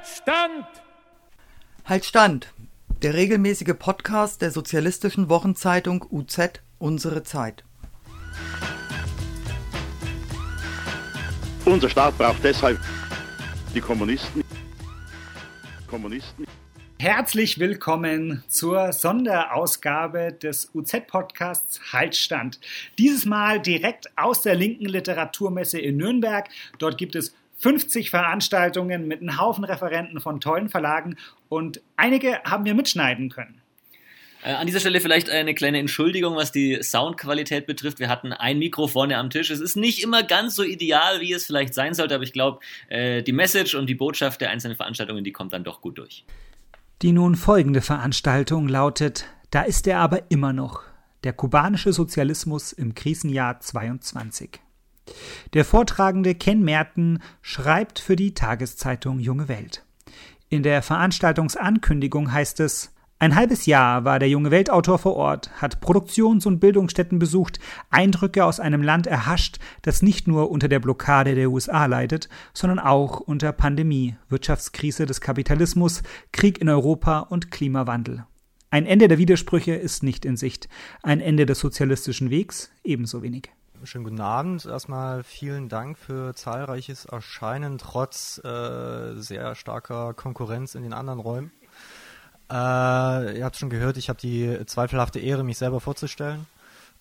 [0.00, 0.66] Halt Stand!
[1.84, 2.54] Halt Stand!
[3.02, 7.64] Der regelmäßige Podcast der sozialistischen Wochenzeitung UZ Unsere Zeit.
[11.66, 12.80] Unser Staat braucht deshalb
[13.74, 14.42] die Kommunisten.
[15.86, 16.46] Kommunisten.
[16.98, 22.58] Herzlich willkommen zur Sonderausgabe des UZ-Podcasts Haltstand.
[22.96, 26.48] Dieses Mal direkt aus der linken Literaturmesse in Nürnberg.
[26.78, 31.16] Dort gibt es 50 Veranstaltungen mit einem Haufen Referenten von tollen Verlagen
[31.48, 33.60] und einige haben wir mitschneiden können.
[34.42, 37.98] Äh, an dieser Stelle vielleicht eine kleine Entschuldigung, was die Soundqualität betrifft.
[37.98, 39.50] Wir hatten ein Mikro vorne am Tisch.
[39.50, 42.60] Es ist nicht immer ganz so ideal, wie es vielleicht sein sollte, aber ich glaube,
[42.88, 46.24] äh, die Message und die Botschaft der einzelnen Veranstaltungen, die kommt dann doch gut durch.
[47.02, 50.82] Die nun folgende Veranstaltung lautet Da ist er aber immer noch.
[51.24, 54.60] Der kubanische Sozialismus im Krisenjahr 22.
[55.54, 59.84] Der Vortragende Ken Merten schreibt für die Tageszeitung Junge Welt.
[60.48, 65.82] In der Veranstaltungsankündigung heißt es ein halbes Jahr war der junge Weltautor vor Ort, hat
[65.82, 71.34] Produktions- und Bildungsstätten besucht, Eindrücke aus einem Land erhascht, das nicht nur unter der Blockade
[71.34, 76.02] der USA leidet, sondern auch unter Pandemie, Wirtschaftskrise des Kapitalismus,
[76.32, 78.24] Krieg in Europa und Klimawandel.
[78.70, 80.70] Ein Ende der Widersprüche ist nicht in Sicht,
[81.02, 83.50] ein Ende des sozialistischen Wegs ebenso wenig.
[83.84, 84.66] Schönen guten Abend.
[84.66, 91.50] Erstmal vielen Dank für zahlreiches Erscheinen trotz äh, sehr starker Konkurrenz in den anderen Räumen.
[92.50, 96.46] Äh, ihr habt schon gehört, ich habe die zweifelhafte Ehre, mich selber vorzustellen.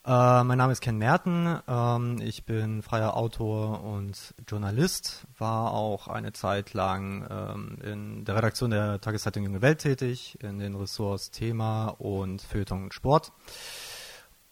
[0.06, 1.60] Äh, mein Name ist Ken Merten.
[1.68, 8.38] Ähm, ich bin freier Autor und Journalist, war auch eine Zeit lang ähm, in der
[8.38, 13.34] Redaktion der Tageszeitung Junge Welt tätig, in den Ressorts Thema und Feuilleton und Sport.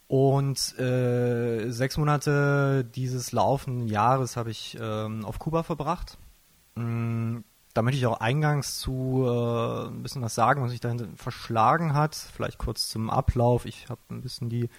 [0.08, 6.17] Und äh, sechs Monate dieses laufenden Jahres habe ich ähm, auf Kuba verbracht.
[6.75, 7.39] Mm,
[7.73, 11.94] da möchte ich auch eingangs zu äh, ein bisschen was sagen, was sich dahinter verschlagen
[11.94, 12.16] hat.
[12.16, 13.66] Vielleicht kurz zum Ablauf.
[13.66, 14.69] Ich habe ein bisschen die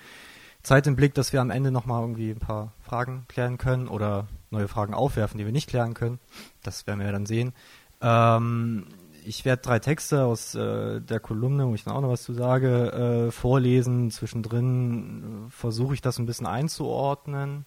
[0.62, 4.28] Zeit im Blick, dass wir am Ende nochmal irgendwie ein paar Fragen klären können oder
[4.50, 6.18] neue Fragen aufwerfen, die wir nicht klären können.
[6.62, 7.52] Das werden wir dann sehen.
[8.00, 8.86] Ähm,
[9.28, 12.32] ich werde drei Texte aus äh, der Kolumne, wo ich dann auch noch was zu
[12.32, 14.10] sage, äh, vorlesen.
[14.10, 17.66] Zwischendrin äh, versuche ich das ein bisschen einzuordnen.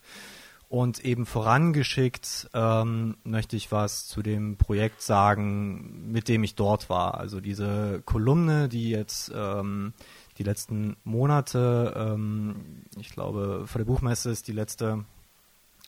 [0.70, 6.90] Und eben vorangeschickt ähm, möchte ich was zu dem Projekt sagen, mit dem ich dort
[6.90, 7.20] war.
[7.20, 9.94] Also diese Kolumne, die jetzt ähm,
[10.38, 15.04] die letzten Monate, ähm, ich glaube, vor der Buchmesse ist die letzte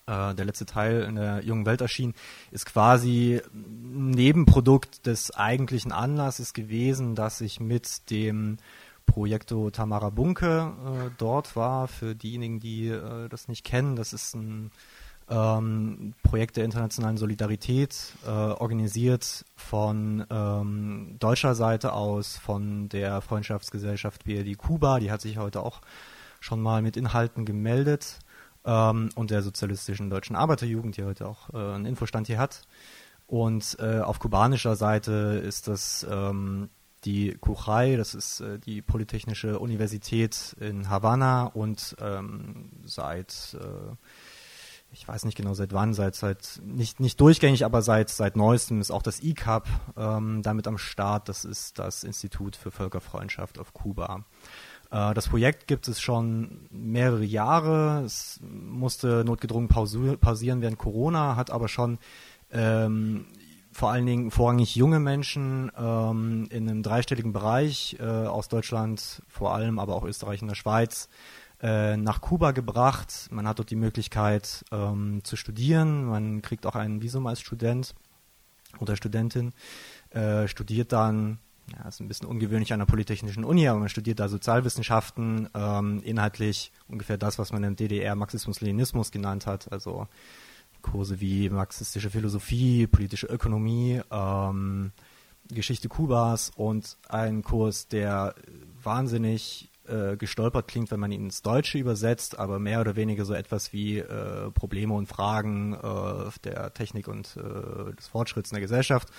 [0.05, 2.13] äh, der letzte Teil in der jungen Welt erschien,
[2.51, 8.57] ist quasi ein Nebenprodukt des eigentlichen Anlasses gewesen, dass ich mit dem
[9.05, 11.87] Projekto Tamara Bunke äh, dort war.
[11.87, 14.71] Für diejenigen, die äh, das nicht kennen, das ist ein
[15.29, 24.25] ähm, Projekt der internationalen Solidarität, äh, organisiert von ähm, deutscher Seite aus, von der Freundschaftsgesellschaft
[24.25, 25.81] BRD Kuba, die hat sich heute auch
[26.39, 28.19] schon mal mit Inhalten gemeldet
[28.65, 32.61] ähm, und der sozialistischen deutschen Arbeiterjugend, die heute auch äh, einen Infostand hier hat.
[33.27, 36.69] Und äh, auf kubanischer Seite ist das ähm,
[37.05, 43.95] die Kuchai, das ist äh, die Polytechnische Universität in Havanna und ähm, seit äh,
[44.91, 48.79] ich weiß nicht genau seit wann, seit seit nicht nicht durchgängig, aber seit seit neuestem
[48.79, 51.29] ist auch das ICAP ähm, damit am Start.
[51.29, 54.23] Das ist das Institut für Völkerfreundschaft auf Kuba.
[54.93, 58.03] Äh, das Projekt gibt es schon mehrere Jahre.
[58.05, 61.97] Es musste notgedrungen pausieren während Corona, hat aber schon
[62.51, 63.25] ähm,
[63.71, 69.55] vor allen Dingen vorrangig junge Menschen ähm, in einem dreistelligen Bereich äh, aus Deutschland vor
[69.55, 71.09] allem, aber auch Österreich und der Schweiz
[71.61, 73.29] äh, nach Kuba gebracht.
[73.31, 76.05] Man hat dort die Möglichkeit ähm, zu studieren.
[76.05, 77.95] Man kriegt auch ein Visum als Student
[78.79, 79.53] oder Studentin,
[80.11, 81.39] äh, studiert dann
[81.71, 86.01] ja, ist ein bisschen ungewöhnlich an der Polytechnischen Uni, aber man studiert da Sozialwissenschaften, ähm,
[86.03, 90.07] inhaltlich ungefähr das, was man im DDR Marxismus-Leninismus genannt hat, also
[90.81, 94.91] Kurse wie marxistische Philosophie, politische Ökonomie, ähm,
[95.49, 98.35] Geschichte Kubas und ein Kurs, der
[98.81, 103.33] wahnsinnig äh, gestolpert klingt, wenn man ihn ins Deutsche übersetzt, aber mehr oder weniger so
[103.33, 108.61] etwas wie äh, Probleme und Fragen äh, der Technik und äh, des Fortschritts in der
[108.61, 109.09] Gesellschaft.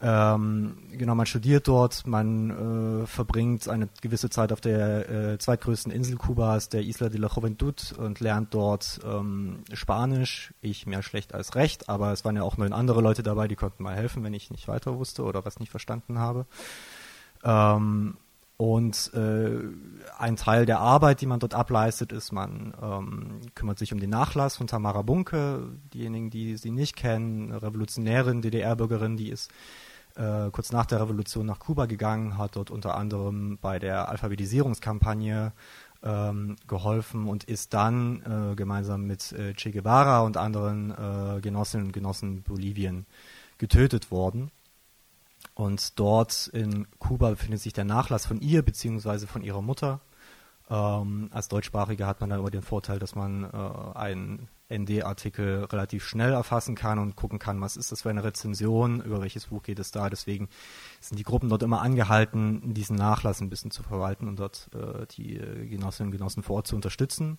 [0.00, 5.90] Ähm, genau, man studiert dort, man äh, verbringt eine gewisse Zeit auf der äh, zweitgrößten
[5.90, 10.54] Insel Kubas, der Isla de la Juventud, und lernt dort ähm, Spanisch.
[10.60, 13.56] Ich mehr schlecht als recht, aber es waren ja auch neun andere Leute dabei, die
[13.56, 16.46] konnten mal helfen, wenn ich nicht weiter wusste oder was nicht verstanden habe.
[17.42, 18.16] Ähm,
[18.56, 19.50] und äh,
[20.18, 24.10] ein Teil der Arbeit, die man dort ableistet, ist, man ähm, kümmert sich um den
[24.10, 25.70] Nachlass von Tamara Bunke.
[25.94, 29.52] Diejenigen, die sie nicht kennen, Revolutionärin, DDR-Bürgerin, die ist
[30.18, 35.52] äh, kurz nach der Revolution nach Kuba gegangen, hat dort unter anderem bei der Alphabetisierungskampagne
[36.02, 41.86] ähm, geholfen und ist dann äh, gemeinsam mit äh, Che Guevara und anderen äh, Genossinnen
[41.86, 43.06] und Genossen Bolivien
[43.58, 44.50] getötet worden.
[45.54, 49.26] Und dort in Kuba befindet sich der Nachlass von ihr bzw.
[49.26, 50.00] von ihrer Mutter.
[50.70, 56.04] Ähm, als Deutschsprachiger hat man dann immer den Vorteil, dass man äh, einen ND-Artikel relativ
[56.04, 59.62] schnell erfassen kann und gucken kann, was ist das für eine Rezension, über welches Buch
[59.62, 60.10] geht es da.
[60.10, 60.48] Deswegen
[61.00, 65.06] sind die Gruppen dort immer angehalten, diesen Nachlass ein bisschen zu verwalten und dort äh,
[65.06, 65.38] die
[65.68, 67.38] Genossinnen und Genossen vor Ort zu unterstützen.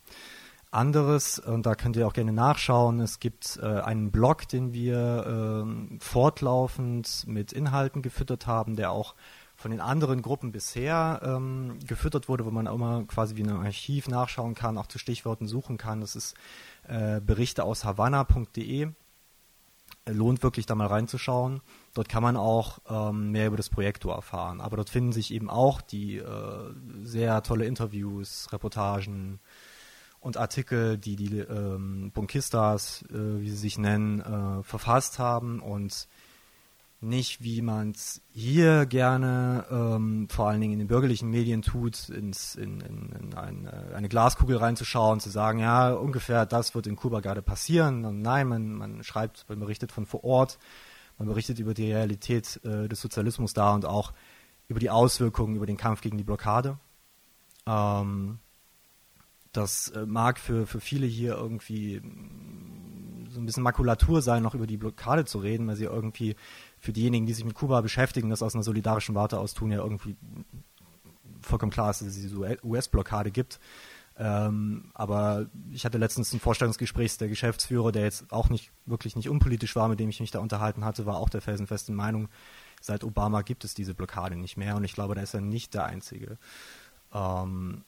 [0.72, 5.66] Anderes, und da könnt ihr auch gerne nachschauen, es gibt äh, einen Blog, den wir
[5.66, 9.16] äh, fortlaufend mit Inhalten gefüttert haben, der auch
[9.60, 13.60] von den anderen Gruppen bisher ähm, gefüttert wurde, wo man immer quasi wie in einem
[13.60, 16.00] Archiv nachschauen kann, auch zu Stichworten suchen kann.
[16.00, 16.34] Das ist
[16.88, 18.88] äh, Berichte aus Havanna.de.
[20.08, 21.60] Lohnt wirklich da mal reinzuschauen.
[21.94, 24.62] Dort kann man auch ähm, mehr über das Projektor erfahren.
[24.62, 26.74] Aber dort finden sich eben auch die äh,
[27.04, 29.42] sehr tolle Interviews, Reportagen
[30.22, 36.08] und Artikel, die die ähm, Bunkistas, äh, wie sie sich nennen, äh, verfasst haben und
[37.02, 42.10] nicht, wie man es hier gerne ähm, vor allen Dingen in den bürgerlichen Medien tut,
[42.10, 46.88] ins, in, in, in ein, äh, eine Glaskugel reinzuschauen, zu sagen, ja, ungefähr das wird
[46.88, 48.04] in Kuba gerade passieren.
[48.04, 50.60] Und nein, man, man schreibt, man berichtet von vor Ort,
[51.18, 54.14] man berichtet über die Realität äh, des Sozialismus da und auch
[54.68, 56.78] über die Auswirkungen, über den Kampf gegen die Blockade.
[57.66, 58.40] Ähm,
[59.54, 62.02] das äh, mag für, für viele hier irgendwie
[63.30, 66.36] so ein bisschen Makulatur sein, noch über die Blockade zu reden, weil sie irgendwie
[66.80, 69.80] für diejenigen, die sich mit Kuba beschäftigen, das aus einer solidarischen Warte aus tun, ja
[69.80, 70.16] irgendwie
[71.42, 73.60] vollkommen klar ist, dass es diese US-Blockade gibt.
[74.18, 79.30] Ähm, aber ich hatte letztens ein Vorstellungsgespräch, der Geschäftsführer, der jetzt auch nicht wirklich nicht
[79.30, 82.28] unpolitisch war, mit dem ich mich da unterhalten hatte, war auch der felsenfesten Meinung,
[82.82, 85.74] seit Obama gibt es diese Blockade nicht mehr und ich glaube, da ist er nicht
[85.74, 86.38] der Einzige.
[87.14, 87.86] Ähm,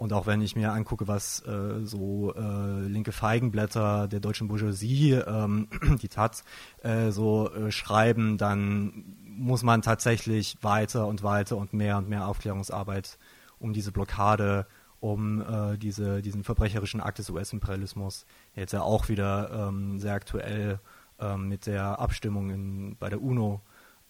[0.00, 5.12] und auch wenn ich mir angucke, was äh, so äh, linke Feigenblätter der deutschen Bourgeoisie,
[5.12, 5.68] ähm,
[6.00, 6.42] die Taz,
[6.82, 12.28] äh, so äh, schreiben, dann muss man tatsächlich weiter und weiter und mehr und mehr
[12.28, 13.18] Aufklärungsarbeit
[13.58, 14.66] um diese Blockade,
[15.00, 18.24] um äh, diese, diesen verbrecherischen Akt des US-Imperialismus,
[18.54, 20.80] jetzt ja auch wieder ähm, sehr aktuell
[21.18, 23.60] ähm, mit der Abstimmung in, bei der UNO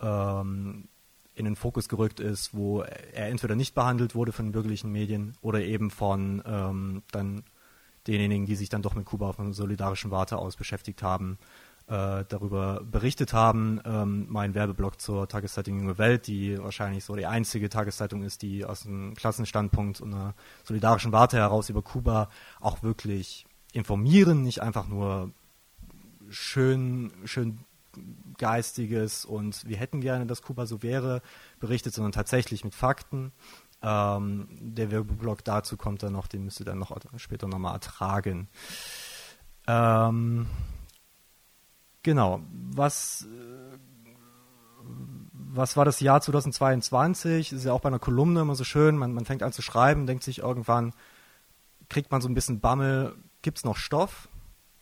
[0.01, 0.89] ähm,
[1.35, 5.37] in den Fokus gerückt ist, wo er entweder nicht behandelt wurde von den bürgerlichen Medien
[5.41, 7.45] oder eben von ähm, dann
[8.07, 11.39] denjenigen, die sich dann doch mit Kuba auf einer solidarischen Warte aus beschäftigt haben,
[11.87, 13.81] äh, darüber berichtet haben.
[13.85, 18.65] Ähm, mein Werbeblock zur Tageszeitung Junge Welt, die wahrscheinlich so die einzige Tageszeitung ist, die
[18.65, 20.35] aus einem Klassenstandpunkt und einer
[20.65, 22.29] solidarischen Warte heraus über Kuba
[22.61, 25.31] auch wirklich informieren, nicht einfach nur
[26.29, 27.59] schön, schön
[28.39, 31.23] Geistiges und wir hätten gerne, dass Kuba so wäre,
[31.59, 33.33] berichtet, sondern tatsächlich mit Fakten.
[33.83, 38.49] Ähm, der Werbeblock dazu kommt dann noch, den müsst ihr dann noch später nochmal ertragen.
[39.67, 40.47] Ähm,
[42.03, 43.79] genau, was, äh,
[45.33, 47.53] was war das Jahr 2022?
[47.53, 50.07] Ist ja auch bei einer Kolumne immer so schön, man, man fängt an zu schreiben,
[50.07, 50.93] denkt sich irgendwann,
[51.89, 54.29] kriegt man so ein bisschen Bammel, gibt es noch Stoff?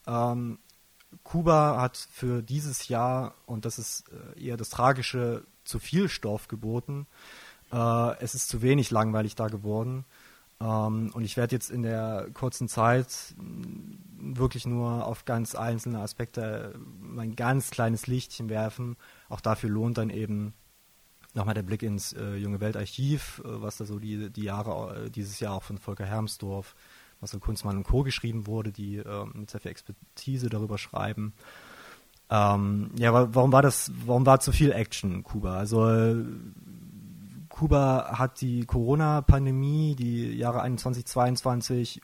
[0.06, 0.58] Ähm,
[1.22, 4.05] Kuba hat für dieses Jahr, und das ist
[4.37, 7.06] äh, eher das Tragische, zu viel Stoff geboten.
[7.73, 10.04] Äh, es ist zu wenig langweilig da geworden.
[10.61, 13.35] Ähm, und ich werde jetzt in der kurzen Zeit
[14.18, 18.97] wirklich nur auf ganz einzelne Aspekte mein ganz kleines Lichtchen werfen.
[19.28, 20.54] Auch dafür lohnt dann eben
[21.35, 25.11] nochmal der Blick ins äh, Junge Weltarchiv, äh, was da so die, die Jahre, äh,
[25.11, 26.75] dieses Jahr auch von Volker Hermsdorf
[27.20, 28.02] Marcel Kunzmann und Co.
[28.02, 31.32] geschrieben wurde, die äh, mit sehr viel Expertise darüber schreiben.
[32.30, 35.56] Ähm, ja, warum war das, warum war zu viel Action in Kuba?
[35.56, 36.25] Also äh,
[37.48, 42.00] Kuba hat die Corona-Pandemie, die Jahre 21, 22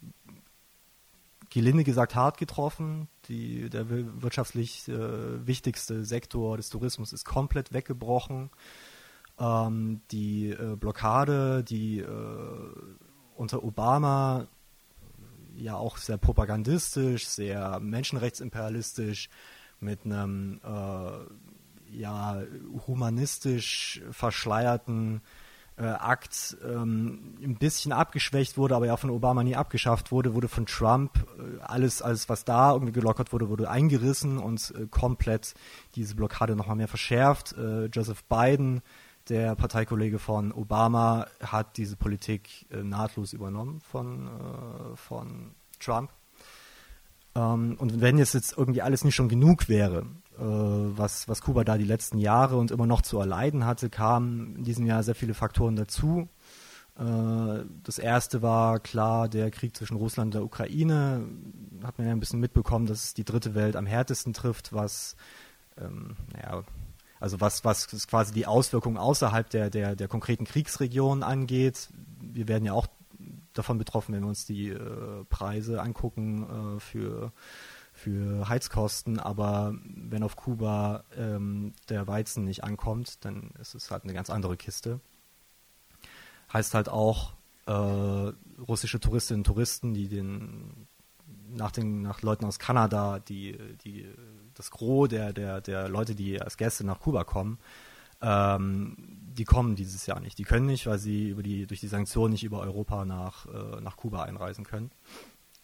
[1.50, 3.08] gelinde gesagt hart getroffen.
[3.28, 8.50] Die, der wirtschaftlich äh, wichtigste Sektor des Tourismus ist komplett weggebrochen.
[9.38, 12.08] Ähm, die äh, Blockade, die äh,
[13.36, 14.46] unter Obama
[15.56, 19.28] ja auch sehr propagandistisch, sehr menschenrechtsimperialistisch,
[19.80, 22.42] mit einem äh, ja
[22.86, 25.20] humanistisch verschleierten
[25.76, 30.48] äh, Akt ähm, ein bisschen abgeschwächt wurde, aber ja von Obama nie abgeschafft wurde, wurde
[30.48, 35.54] von Trump äh, alles, alles, was da irgendwie gelockert wurde, wurde eingerissen und äh, komplett
[35.96, 37.56] diese Blockade nochmal mehr verschärft.
[37.58, 38.82] Äh, Joseph Biden
[39.28, 46.10] der Parteikollege von Obama hat diese Politik äh, nahtlos übernommen von, äh, von Trump.
[47.34, 50.06] Ähm, und wenn es jetzt irgendwie alles nicht schon genug wäre,
[50.38, 54.56] äh, was, was Kuba da die letzten Jahre und immer noch zu erleiden hatte, kamen
[54.56, 56.28] in diesem Jahr sehr viele Faktoren dazu.
[56.98, 61.26] Äh, das erste war klar der Krieg zwischen Russland und der Ukraine.
[61.82, 65.16] Hat man ja ein bisschen mitbekommen, dass es die dritte Welt am härtesten trifft, was,
[65.76, 66.62] ähm, naja,
[67.24, 71.88] also was, was quasi die Auswirkungen außerhalb der, der, der konkreten Kriegsregion angeht.
[72.20, 72.86] Wir werden ja auch
[73.54, 77.32] davon betroffen, wenn wir uns die äh, Preise angucken äh, für,
[77.94, 79.18] für Heizkosten.
[79.18, 84.28] Aber wenn auf Kuba ähm, der Weizen nicht ankommt, dann ist es halt eine ganz
[84.28, 85.00] andere Kiste.
[86.52, 87.32] Heißt halt auch
[87.64, 87.72] äh,
[88.68, 90.88] russische Touristinnen und Touristen, die den
[91.54, 94.06] nach den nach Leuten aus Kanada, die die
[94.54, 97.58] das Gros der der der Leute, die als Gäste nach Kuba kommen,
[98.20, 100.38] ähm, die kommen dieses Jahr nicht.
[100.38, 103.80] Die können nicht, weil sie über die, durch die Sanktionen nicht über Europa nach, äh,
[103.80, 104.90] nach Kuba einreisen können.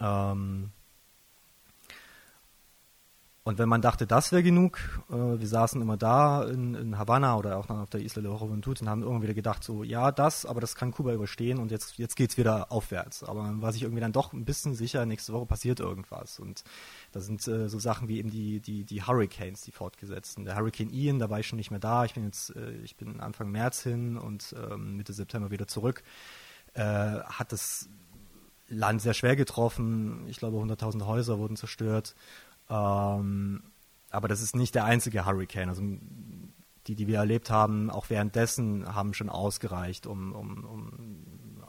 [0.00, 0.70] Ähm,
[3.50, 4.78] und wenn man dachte, das wäre genug,
[5.10, 8.80] äh, wir saßen immer da in, in Havanna oder auch auf der Isla de Juventud
[8.80, 12.18] und haben irgendwie gedacht, so, ja, das, aber das kann Kuba überstehen und jetzt, jetzt
[12.20, 13.24] es wieder aufwärts.
[13.24, 16.38] Aber man war sich irgendwie dann doch ein bisschen sicher, nächste Woche passiert irgendwas.
[16.38, 16.62] Und
[17.10, 20.44] da sind äh, so Sachen wie eben die, die, die Hurricanes, die fortgesetzten.
[20.44, 22.04] Der Hurricane Ian, da war ich schon nicht mehr da.
[22.04, 26.04] Ich bin jetzt, äh, ich bin Anfang März hin und ähm, Mitte September wieder zurück.
[26.74, 27.88] Äh, hat das
[28.68, 30.24] Land sehr schwer getroffen.
[30.28, 32.14] Ich glaube, 100.000 Häuser wurden zerstört.
[32.70, 33.62] Ähm,
[34.10, 35.68] aber das ist nicht der einzige Hurricane.
[35.68, 35.82] Also
[36.86, 41.62] die, die wir erlebt haben, auch währenddessen, haben schon ausgereicht, um, um, um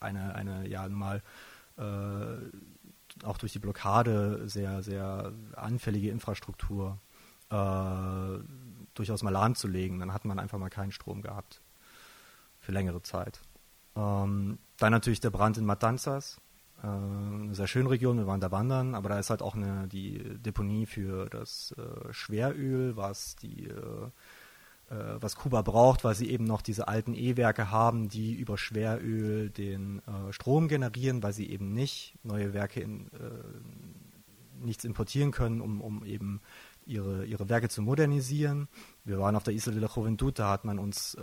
[0.00, 1.22] eine, eine, ja, mal
[1.78, 6.98] äh, auch durch die Blockade sehr, sehr anfällige Infrastruktur
[7.50, 8.38] äh,
[8.94, 9.98] durchaus mal lahmzulegen.
[9.98, 11.62] Dann hat man einfach mal keinen Strom gehabt.
[12.58, 13.40] Für längere Zeit.
[13.94, 16.40] Ähm, dann natürlich der Brand in Matanzas.
[16.82, 20.18] Eine sehr schöne Region, wir waren da wandern, aber da ist halt auch eine, die
[20.38, 24.10] Deponie für das äh, Schweröl, was die äh,
[24.90, 29.50] äh, was Kuba braucht, weil sie eben noch diese alten E-Werke haben, die über Schweröl
[29.50, 35.60] den äh, Strom generieren, weil sie eben nicht neue Werke in, äh, nichts importieren können,
[35.60, 36.40] um, um eben
[36.86, 38.68] ihre, ihre Werke zu modernisieren.
[39.04, 41.20] Wir waren auf der Isla de la Juventud, da hat man uns äh,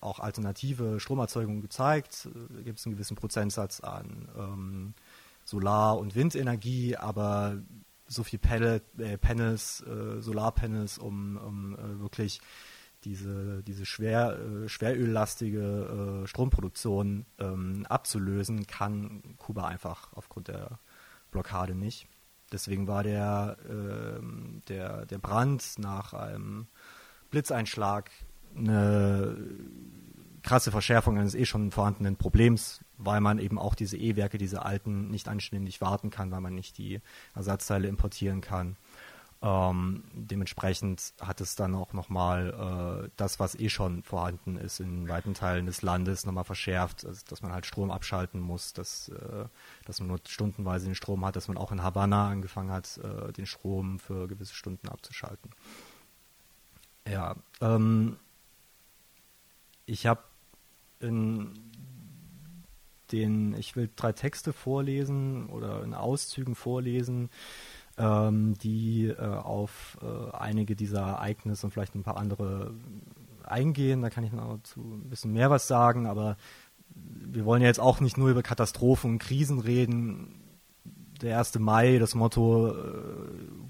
[0.00, 2.28] auch alternative Stromerzeugung gezeigt.
[2.50, 4.94] Da gibt es einen gewissen Prozentsatz an ähm,
[5.44, 7.62] Solar- und Windenergie, aber
[8.06, 12.40] so viel Pellet, äh, Panels, äh, Solarpanels, um, um äh, wirklich
[13.04, 20.78] diese, diese schwer, äh, schweröllastige äh, Stromproduktion ähm, abzulösen, kann Kuba einfach aufgrund der
[21.30, 22.06] Blockade nicht.
[22.54, 24.22] Deswegen war der, äh,
[24.68, 26.68] der, der Brand nach einem
[27.30, 28.12] Blitzeinschlag
[28.56, 29.36] eine
[30.44, 35.10] krasse Verschärfung eines eh schon vorhandenen Problems, weil man eben auch diese E-Werke, diese alten,
[35.10, 37.00] nicht anständig warten kann, weil man nicht die
[37.34, 38.76] Ersatzteile importieren kann.
[39.44, 45.06] Ähm, dementsprechend hat es dann auch nochmal äh, das, was eh schon vorhanden ist in
[45.06, 49.44] weiten Teilen des Landes, nochmal verschärft, also, dass man halt Strom abschalten muss, dass, äh,
[49.84, 53.34] dass man nur stundenweise den Strom hat, dass man auch in Havanna angefangen hat, äh,
[53.34, 55.50] den Strom für gewisse Stunden abzuschalten.
[57.06, 58.16] Ja, ähm,
[59.84, 60.22] ich habe
[61.00, 61.52] in
[63.12, 67.28] den, ich will drei Texte vorlesen oder in Auszügen vorlesen,
[67.98, 72.72] ähm, die äh, auf äh, einige dieser Ereignisse und vielleicht ein paar andere
[73.44, 74.02] eingehen.
[74.02, 76.36] Da kann ich noch zu ein bisschen mehr was sagen, aber
[76.94, 80.43] wir wollen ja jetzt auch nicht nur über Katastrophen und Krisen reden
[81.22, 81.58] der 1.
[81.58, 82.72] Mai, das Motto, äh,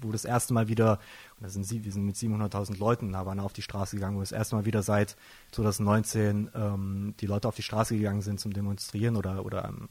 [0.01, 0.99] wo das erste Mal wieder,
[1.39, 4.21] da sind sie, wir sind mit 700.000 Leuten in Havanna auf die Straße gegangen, wo
[4.21, 5.15] das erste Mal wieder seit
[5.51, 9.87] 2019 ähm, die Leute auf die Straße gegangen sind zum Demonstrieren oder, oder ähm,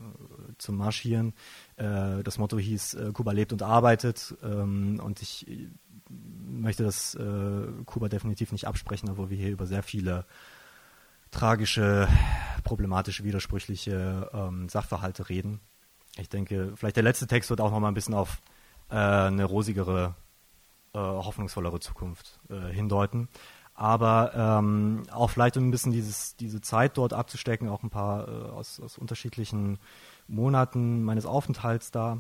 [0.59, 1.35] zum Marschieren.
[1.77, 5.47] Äh, das Motto hieß, äh, Kuba lebt und arbeitet ähm, und ich
[6.11, 10.27] möchte das äh, Kuba definitiv nicht absprechen, obwohl wir hier über sehr viele
[11.31, 12.09] tragische,
[12.63, 15.61] problematische, widersprüchliche ähm, Sachverhalte reden
[16.19, 18.41] ich denke, vielleicht der letzte Text wird auch noch mal ein bisschen auf
[18.91, 20.15] äh, eine rosigere,
[20.93, 23.29] äh, hoffnungsvollere Zukunft äh, hindeuten.
[23.75, 28.29] Aber ähm, auch vielleicht um ein bisschen dieses, diese Zeit dort abzustecken, auch ein paar
[28.29, 29.79] äh, aus, aus unterschiedlichen
[30.29, 32.19] Monaten meines Aufenthalts da.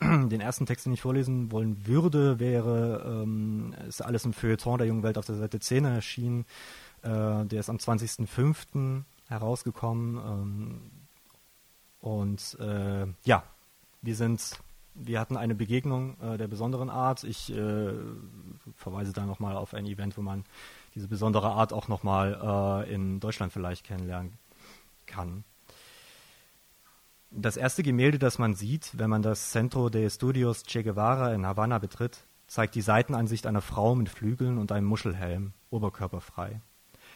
[0.00, 4.86] Den ersten Text, den ich vorlesen wollen würde, wäre, ähm, ist alles im Feuilleton der
[4.86, 6.46] jungen Welt auf der Seite 10 erschienen.
[7.02, 9.02] Äh, der ist am 20.05.
[9.28, 10.16] herausgekommen.
[10.16, 10.80] Ähm,
[12.00, 13.42] und äh, ja,
[14.02, 14.58] wir sind,
[14.94, 17.24] wir hatten eine Begegnung äh, der besonderen Art.
[17.24, 17.92] Ich äh,
[18.74, 20.44] verweise da nochmal auf ein Event, wo man
[20.94, 24.38] diese besondere Art auch nochmal äh, in Deutschland vielleicht kennenlernen
[25.06, 25.44] kann.
[27.30, 31.44] Das erste Gemälde, das man sieht, wenn man das Centro de Estudios Che Guevara in
[31.44, 36.62] Havanna betritt, zeigt die Seitenansicht einer Frau mit Flügeln und einem Muschelhelm, oberkörperfrei.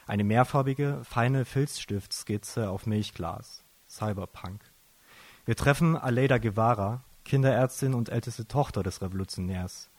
[0.07, 3.65] Eine mehrfarbige, feine Filzstiftskizze auf Milchglas.
[3.89, 4.72] Cyberpunk.
[5.45, 9.91] Wir treffen Aleida Guevara, Kinderärztin und älteste Tochter des Revolutionärs.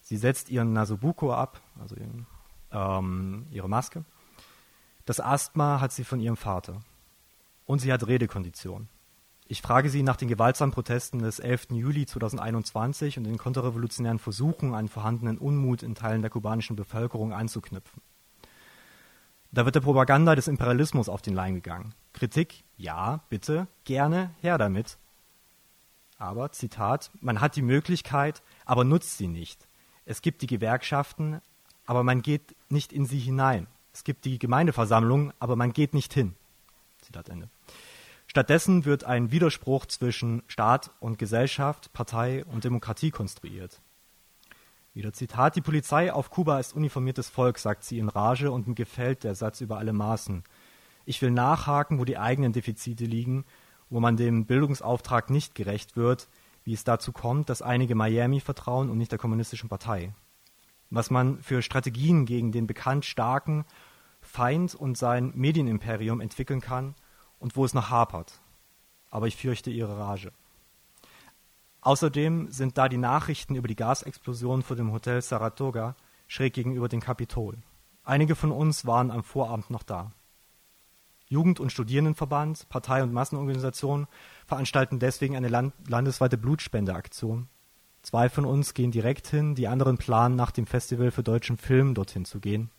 [0.00, 2.26] Sie setzt ihren Nasobuco ab, also ihren,
[2.72, 4.04] ähm, ihre Maske.
[5.04, 6.80] Das Asthma hat sie von ihrem Vater.
[7.66, 8.88] Und sie hat Redekondition.
[9.46, 11.68] Ich frage sie nach den gewaltsamen Protesten des 11.
[11.72, 18.02] Juli 2021 und den konterrevolutionären Versuchen, einen vorhandenen Unmut in Teilen der kubanischen Bevölkerung anzuknüpfen.
[19.50, 21.94] Da wird der Propaganda des Imperialismus auf den Leim gegangen.
[22.12, 24.98] Kritik, ja, bitte, gerne, her damit.
[26.18, 29.66] Aber, Zitat, man hat die Möglichkeit, aber nutzt sie nicht.
[30.04, 31.40] Es gibt die Gewerkschaften,
[31.86, 33.66] aber man geht nicht in sie hinein.
[33.92, 36.34] Es gibt die Gemeindeversammlung, aber man geht nicht hin.
[37.00, 37.48] Zitat Ende.
[38.26, 43.80] Stattdessen wird ein Widerspruch zwischen Staat und Gesellschaft, Partei und Demokratie konstruiert.
[44.98, 48.74] Wieder Zitat, die Polizei auf Kuba ist uniformiertes Volk, sagt sie in Rage und mir
[48.74, 50.42] gefällt der Satz über alle Maßen.
[51.04, 53.44] Ich will nachhaken, wo die eigenen Defizite liegen,
[53.90, 56.28] wo man dem Bildungsauftrag nicht gerecht wird,
[56.64, 60.12] wie es dazu kommt, dass einige Miami vertrauen und nicht der kommunistischen Partei.
[60.90, 63.66] Was man für Strategien gegen den bekannt starken
[64.20, 66.96] Feind und sein Medienimperium entwickeln kann
[67.38, 68.40] und wo es noch hapert.
[69.10, 70.32] Aber ich fürchte ihre Rage.
[71.88, 77.00] Außerdem sind da die Nachrichten über die Gasexplosion vor dem Hotel Saratoga schräg gegenüber dem
[77.00, 77.56] Kapitol.
[78.04, 80.12] Einige von uns waren am Vorabend noch da.
[81.28, 84.06] Jugend- und Studierendenverband, Partei- und Massenorganisationen
[84.46, 87.48] veranstalten deswegen eine land landesweite Blutspendeaktion.
[88.02, 91.94] Zwei von uns gehen direkt hin, die anderen planen nach dem Festival für deutschen Film
[91.94, 92.70] dorthin zu gehen.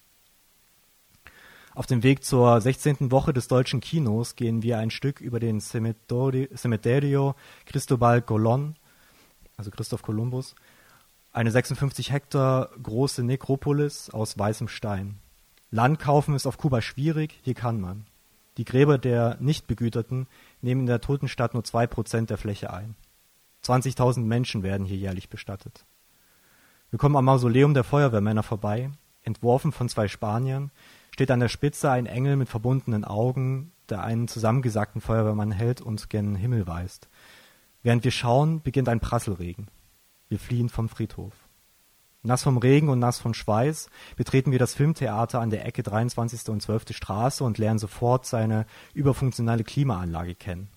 [1.74, 3.10] Auf dem Weg zur 16.
[3.10, 7.36] Woche des deutschen Kinos gehen wir ein Stück über den Cementerio
[7.66, 8.76] Cristobal Colón
[9.60, 10.56] also Christoph Kolumbus,
[11.34, 15.20] eine 56 Hektar große Nekropolis aus weißem Stein.
[15.70, 18.06] Land kaufen ist auf Kuba schwierig, hier kann man.
[18.58, 20.28] Die Gräber der Nichtbegüterten
[20.62, 22.96] nehmen in der Totenstadt nur zwei Prozent der Fläche ein.
[23.64, 25.86] 20.000 Menschen werden hier jährlich bestattet.
[26.90, 28.90] Wir kommen am Mausoleum der Feuerwehrmänner vorbei.
[29.24, 30.72] Entworfen von zwei Spaniern
[31.12, 36.10] steht an der Spitze ein Engel mit verbundenen Augen, der einen zusammengesackten Feuerwehrmann hält und
[36.10, 37.10] gen Himmel weist.
[37.82, 39.68] Während wir schauen, beginnt ein Prasselregen.
[40.28, 41.34] Wir fliehen vom Friedhof.
[42.22, 46.50] Nass vom Regen und nass von Schweiß betreten wir das Filmtheater an der Ecke 23.
[46.50, 46.94] und 12.
[46.94, 50.68] Straße und lernen sofort seine überfunktionale Klimaanlage kennen.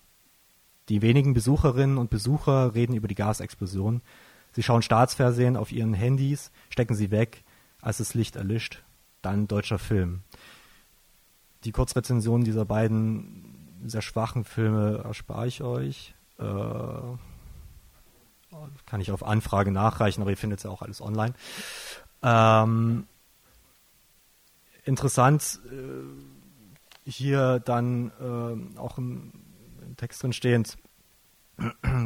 [0.87, 4.01] Die wenigen Besucherinnen und Besucher reden über die Gasexplosion.
[4.53, 7.43] Sie schauen Staatsfernsehen auf ihren Handys, stecken sie weg,
[7.81, 8.83] als das Licht erlischt.
[9.21, 10.21] Dann deutscher Film.
[11.65, 16.13] Die Kurzrezension dieser beiden sehr schwachen Filme erspare ich euch.
[16.43, 17.17] Äh,
[18.85, 21.33] kann ich auf Anfrage nachreichen, aber ihr findet es ja auch alles online.
[22.21, 23.07] Ähm,
[24.85, 29.33] interessant äh, hier dann äh, auch im,
[29.85, 30.77] im, Text drin stehend,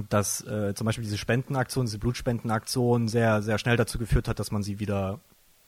[0.10, 4.52] dass äh, zum Beispiel diese Spendenaktion, diese Blutspendenaktion sehr, sehr schnell dazu geführt hat, dass
[4.52, 5.20] man sie wieder,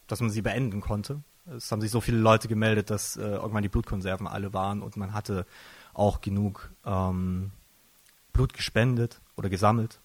[0.07, 1.21] dass man sie beenden konnte.
[1.55, 4.97] Es haben sich so viele Leute gemeldet, dass äh, irgendwann die Blutkonserven alle waren und
[4.97, 5.45] man hatte
[5.93, 7.51] auch genug ähm,
[8.39, 9.99] Blut gespendet oder gesammelt.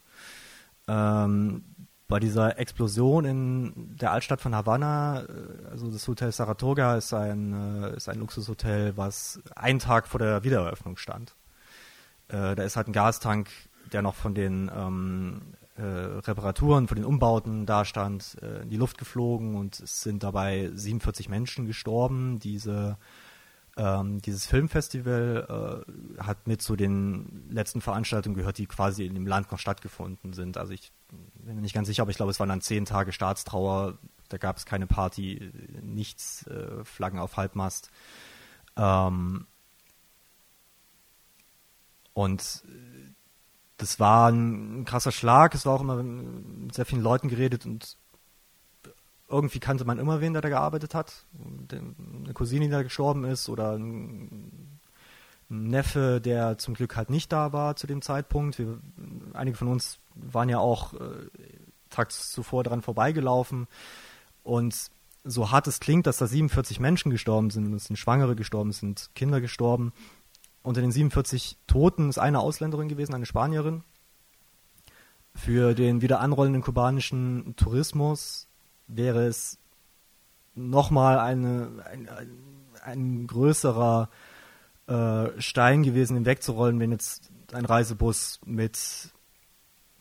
[0.88, 1.62] Ähm,
[2.08, 5.26] bei dieser Explosion in der Altstadt von Havanna, äh,
[5.70, 10.42] also das Hotel Saratoga ist ein, äh, ist ein Luxushotel, was einen Tag vor der
[10.42, 11.36] Wiedereröffnung stand.
[12.26, 13.50] Äh, da ist halt ein Gastank,
[13.92, 15.42] der noch von den ähm,
[15.76, 20.24] äh, Reparaturen, von den Umbauten da stand, äh, in die Luft geflogen und es sind
[20.24, 22.40] dabei 47 Menschen gestorben.
[22.40, 22.98] Diese
[23.76, 29.26] ähm, dieses Filmfestival äh, hat mit zu den letzten Veranstaltungen gehört, die quasi in dem
[29.26, 30.56] Land noch stattgefunden sind.
[30.56, 33.12] Also ich bin mir nicht ganz sicher, aber ich glaube, es waren dann zehn Tage
[33.12, 33.98] Staatstrauer.
[34.28, 37.90] Da gab es keine Party, nichts, äh, Flaggen auf Halbmast.
[38.76, 39.46] Ähm,
[42.12, 42.62] und
[43.76, 45.54] das war ein krasser Schlag.
[45.54, 47.96] Es war auch immer mit sehr vielen Leuten geredet und
[49.34, 51.26] irgendwie kannte man immer wen, der da gearbeitet hat.
[51.70, 54.78] Eine Cousine, die da gestorben ist oder ein
[55.48, 58.58] Neffe, der zum Glück halt nicht da war zu dem Zeitpunkt.
[58.58, 58.78] Wir,
[59.32, 60.98] einige von uns waren ja auch äh,
[61.90, 63.66] tags zuvor dran vorbeigelaufen.
[64.44, 64.90] Und
[65.24, 68.78] so hart es klingt, dass da 47 Menschen gestorben sind, es sind Schwangere gestorben, es
[68.78, 69.92] sind Kinder gestorben.
[70.62, 73.82] Unter den 47 Toten ist eine Ausländerin gewesen, eine Spanierin.
[75.34, 78.46] Für den wieder anrollenden kubanischen Tourismus
[78.86, 79.58] wäre es
[80.54, 81.82] nochmal ein,
[82.82, 84.08] ein größerer
[84.86, 88.78] äh, Stein gewesen, ihn wegzurollen, wenn jetzt ein Reisebus mit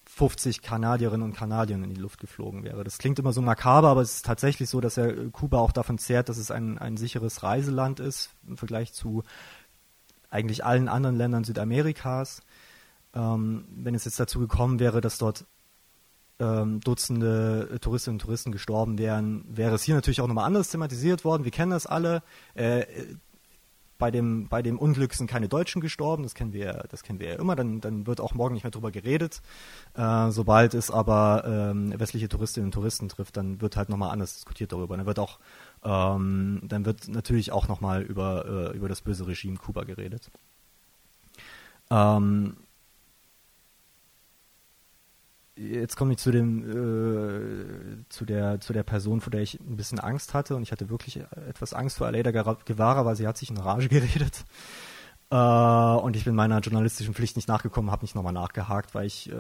[0.05, 2.83] 50 Kanadierinnen und Kanadiern in die Luft geflogen wäre.
[2.83, 5.97] Das klingt immer so makaber, aber es ist tatsächlich so, dass er Kuba auch davon
[5.97, 9.23] zehrt, dass es ein, ein sicheres Reiseland ist im Vergleich zu
[10.29, 12.41] eigentlich allen anderen Ländern Südamerikas.
[13.15, 15.45] Ähm, wenn es jetzt dazu gekommen wäre, dass dort
[16.39, 21.23] ähm, Dutzende Touristinnen und Touristen gestorben wären, wäre es hier natürlich auch nochmal anders thematisiert
[21.25, 21.43] worden.
[21.43, 22.23] Wir kennen das alle.
[22.55, 22.85] Äh,
[24.03, 27.29] bei dem, bei dem Unglück sind keine Deutschen gestorben, das kennen wir, das kennen wir
[27.29, 29.41] ja immer, dann, dann wird auch morgen nicht mehr drüber geredet.
[29.93, 34.33] Äh, sobald es aber ähm, westliche Touristinnen und Touristen trifft, dann wird halt nochmal anders
[34.33, 34.97] diskutiert darüber.
[34.97, 35.39] Dann wird auch,
[35.85, 40.29] ähm, dann wird natürlich auch nochmal über, äh, über das böse Regime Kuba geredet.
[41.89, 42.57] Ähm,
[45.55, 49.75] jetzt komme ich zu dem äh, zu der zu der Person, vor der ich ein
[49.75, 53.37] bisschen Angst hatte und ich hatte wirklich etwas Angst vor Aleida Guevara, weil sie hat
[53.37, 54.45] sich in Rage geredet.
[55.33, 59.31] Äh, und ich bin meiner journalistischen Pflicht nicht nachgekommen, habe nicht nochmal nachgehakt, weil ich,
[59.31, 59.35] äh,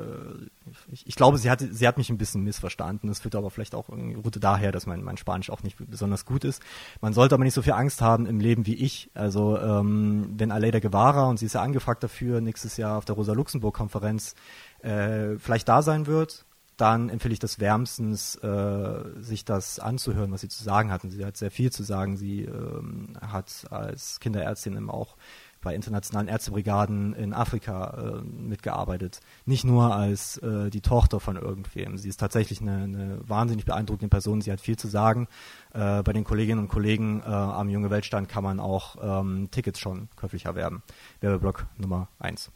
[0.91, 3.09] ich, ich glaube, sie hat sie hat mich ein bisschen missverstanden.
[3.09, 6.45] Das führt aber vielleicht auch irgendwie daher, dass mein mein Spanisch auch nicht besonders gut
[6.45, 6.63] ist.
[7.01, 9.11] Man sollte aber nicht so viel Angst haben im Leben wie ich.
[9.13, 13.13] Also ähm, wenn Aleida Guevara und sie ist ja angefragt dafür nächstes Jahr auf der
[13.13, 14.33] Rosa Luxemburg Konferenz
[14.79, 20.41] äh, vielleicht da sein wird, dann empfehle ich das wärmstens, äh, sich das anzuhören, was
[20.41, 21.03] sie zu sagen hat.
[21.03, 22.17] Und sie hat sehr viel zu sagen.
[22.17, 25.15] Sie ähm, hat als Kinderärztin eben auch
[25.63, 29.21] bei internationalen Ärztebrigaden in Afrika äh, mitgearbeitet.
[29.45, 31.97] Nicht nur als äh, die Tochter von irgendwem.
[31.97, 34.41] Sie ist tatsächlich eine, eine wahnsinnig beeindruckende Person.
[34.41, 35.27] Sie hat viel zu sagen.
[35.73, 39.79] Äh, bei den Kolleginnen und Kollegen äh, am Junge Weltstand kann man auch ähm, Tickets
[39.79, 40.83] schon käuflich erwerben.
[41.21, 42.51] Werbeblock Nummer 1.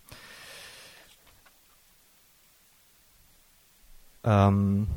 [4.24, 4.88] Ähm,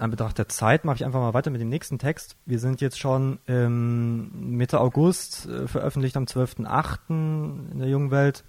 [0.00, 2.36] an Betracht der Zeit mache ich einfach mal weiter mit dem nächsten Text.
[2.46, 7.70] Wir sind jetzt schon ähm, Mitte August, äh, veröffentlicht am 12.08.
[7.72, 8.44] in der Jungen Welt.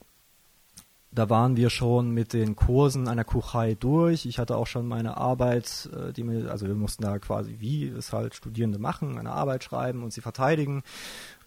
[1.14, 4.26] Da waren wir schon mit den Kursen einer Kuchai durch.
[4.26, 7.86] Ich hatte auch schon meine Arbeit, äh, die mir, also wir mussten da quasi, wie
[7.90, 10.84] es halt Studierende machen, eine Arbeit schreiben und sie verteidigen.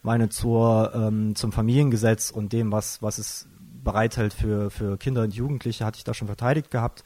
[0.03, 3.49] Meine zur, ähm, zum Familiengesetz und dem, was, was es
[3.83, 7.05] bereithält für, für Kinder und Jugendliche, hatte ich da schon verteidigt gehabt.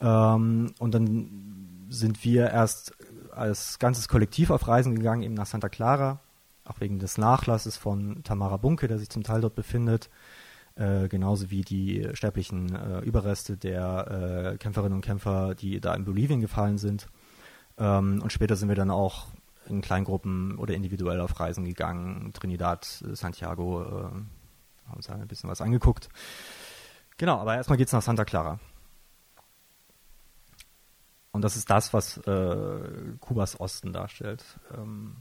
[0.00, 1.63] Ähm, und dann
[1.94, 2.92] sind wir erst
[3.32, 6.20] als ganzes Kollektiv auf Reisen gegangen, eben nach Santa Clara,
[6.64, 10.10] auch wegen des Nachlasses von Tamara Bunke, der sich zum Teil dort befindet,
[10.76, 16.04] äh, genauso wie die sterblichen äh, Überreste der äh, Kämpferinnen und Kämpfer, die da in
[16.04, 17.08] Bolivien gefallen sind.
[17.78, 19.28] Ähm, und später sind wir dann auch
[19.66, 24.04] in Kleingruppen oder individuell auf Reisen gegangen, Trinidad, Santiago, äh,
[24.86, 26.08] haben uns ein bisschen was angeguckt.
[27.16, 28.58] Genau, aber erstmal geht es nach Santa Clara.
[31.34, 32.78] Und das ist das, was äh,
[33.18, 34.44] Kubas Osten darstellt.
[34.72, 35.16] Ähm,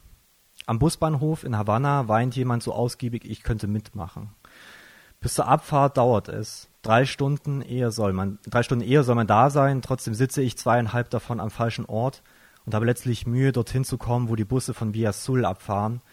[0.67, 4.29] am Busbahnhof in Havanna weint jemand so ausgiebig, ich könnte mitmachen.
[5.19, 6.69] Bis zur Abfahrt dauert es.
[6.83, 10.55] Drei Stunden eher soll man, drei Stunden eher soll man da sein, trotzdem sitze ich
[10.55, 12.21] zweieinhalb davon am falschen Ort
[12.63, 16.03] und habe letztlich Mühe, dorthin zu kommen, wo die Busse von Via Sul abfahren,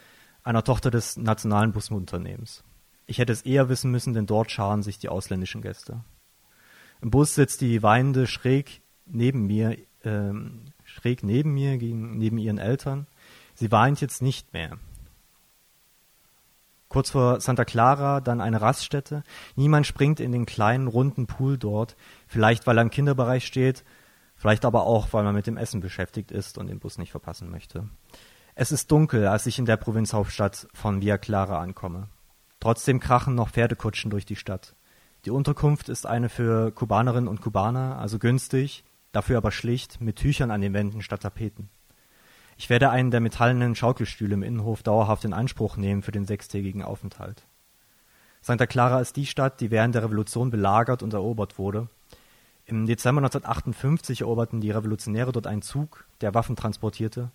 [0.42, 2.64] einer Tochter des nationalen Busunternehmens.
[3.04, 6.04] Ich hätte es eher wissen müssen, denn dort scharen sich die ausländischen Gäste.
[7.02, 8.80] Im Bus sitzt die Weinende schräg
[9.12, 13.06] neben mir, ähm, schräg neben mir, gegen, neben ihren Eltern.
[13.54, 14.78] Sie weint jetzt nicht mehr.
[16.88, 19.22] Kurz vor Santa Clara dann eine Raststätte.
[19.54, 23.84] Niemand springt in den kleinen runden Pool dort, vielleicht weil er im Kinderbereich steht,
[24.34, 27.48] vielleicht aber auch, weil man mit dem Essen beschäftigt ist und den Bus nicht verpassen
[27.48, 27.88] möchte.
[28.56, 32.08] Es ist dunkel, als ich in der Provinzhauptstadt von Via Clara ankomme.
[32.58, 34.74] Trotzdem krachen noch Pferdekutschen durch die Stadt.
[35.24, 40.50] Die Unterkunft ist eine für Kubanerinnen und Kubaner, also günstig, dafür aber schlicht, mit Tüchern
[40.50, 41.68] an den Wänden statt Tapeten.
[42.56, 46.82] Ich werde einen der metallenen Schaukelstühle im Innenhof dauerhaft in Anspruch nehmen für den sechstägigen
[46.82, 47.46] Aufenthalt.
[48.42, 51.88] Santa Clara ist die Stadt, die während der Revolution belagert und erobert wurde.
[52.66, 57.30] Im Dezember 1958 eroberten die Revolutionäre dort einen Zug, der Waffen transportierte,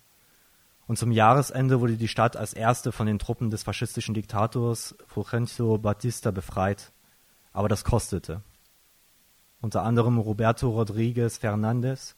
[0.86, 5.78] und zum Jahresende wurde die Stadt als erste von den Truppen des faschistischen Diktators Fulgencio
[5.78, 6.92] Batista befreit.
[7.52, 8.42] Aber das kostete.
[9.66, 12.14] Unter anderem Roberto Rodriguez Fernandez,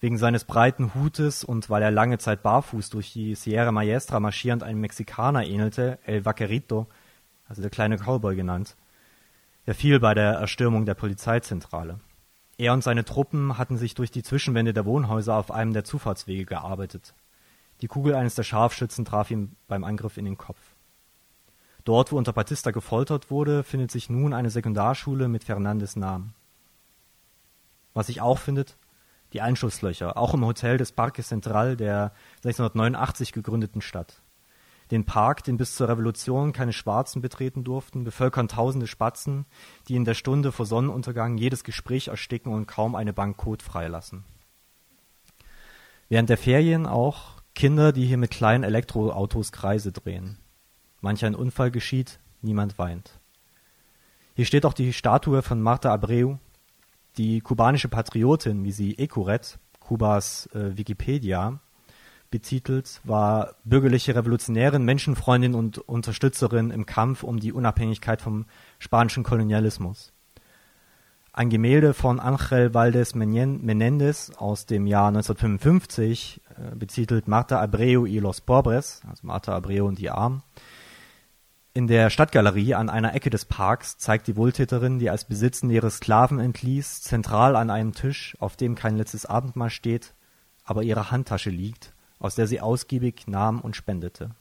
[0.00, 4.62] wegen seines breiten Hutes und weil er lange Zeit barfuß durch die Sierra Maestra marschierend
[4.62, 6.86] einem Mexikaner ähnelte, El Vaquerito,
[7.48, 8.76] also der kleine Cowboy genannt.
[9.64, 12.00] Er fiel bei der Erstürmung der Polizeizentrale.
[12.58, 16.44] Er und seine Truppen hatten sich durch die Zwischenwände der Wohnhäuser auf einem der Zufahrtswege
[16.44, 17.14] gearbeitet.
[17.80, 20.60] Die Kugel eines der Scharfschützen traf ihn beim Angriff in den Kopf.
[21.84, 26.34] Dort, wo unter Batista gefoltert wurde, findet sich nun eine Sekundarschule mit Fernandes Namen.
[27.94, 28.76] Was sich auch findet,
[29.32, 32.12] die Einschusslöcher, auch im Hotel des Parque Central der
[32.44, 34.20] 1689 gegründeten Stadt.
[34.90, 39.46] Den Park, den bis zur Revolution keine Schwarzen betreten durften, bevölkern tausende Spatzen,
[39.88, 44.24] die in der Stunde vor Sonnenuntergang jedes Gespräch ersticken und kaum eine Bank Kot freilassen.
[46.08, 50.38] Während der Ferien auch Kinder, die hier mit kleinen Elektroautos Kreise drehen.
[51.00, 53.18] Manch ein Unfall geschieht, niemand weint.
[54.34, 56.36] Hier steht auch die Statue von Marta Abreu,
[57.16, 61.60] die kubanische Patriotin, wie sie Ecuret, Kubas äh, Wikipedia,
[62.30, 68.46] betitelt, war bürgerliche Revolutionärin, Menschenfreundin und Unterstützerin im Kampf um die Unabhängigkeit vom
[68.80, 70.12] spanischen Kolonialismus.
[71.32, 78.20] Ein Gemälde von Ángel Valdés Menéndez aus dem Jahr 1955 äh, betitelt Marta Abreu y
[78.20, 80.42] los Pobres, also Marta Abreu und die Armen.
[81.76, 85.90] In der Stadtgalerie an einer Ecke des Parks zeigt die Wohltäterin, die als Besitzende ihre
[85.90, 90.14] Sklaven entließ, zentral an einem Tisch, auf dem kein letztes Abendmahl steht,
[90.62, 94.36] aber ihre Handtasche liegt, aus der sie ausgiebig nahm und spendete.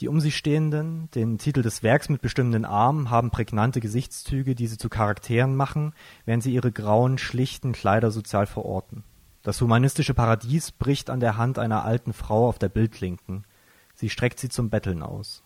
[0.00, 4.78] Die um sie stehenden, den Titel des Werks mitbestimmenden Armen haben prägnante Gesichtszüge, die sie
[4.78, 5.92] zu Charakteren machen,
[6.24, 9.04] während sie ihre grauen, schlichten Kleider sozial verorten.
[9.42, 13.44] Das humanistische Paradies bricht an der Hand einer alten Frau auf der Bildlinken.
[13.94, 15.42] Sie streckt sie zum Betteln aus.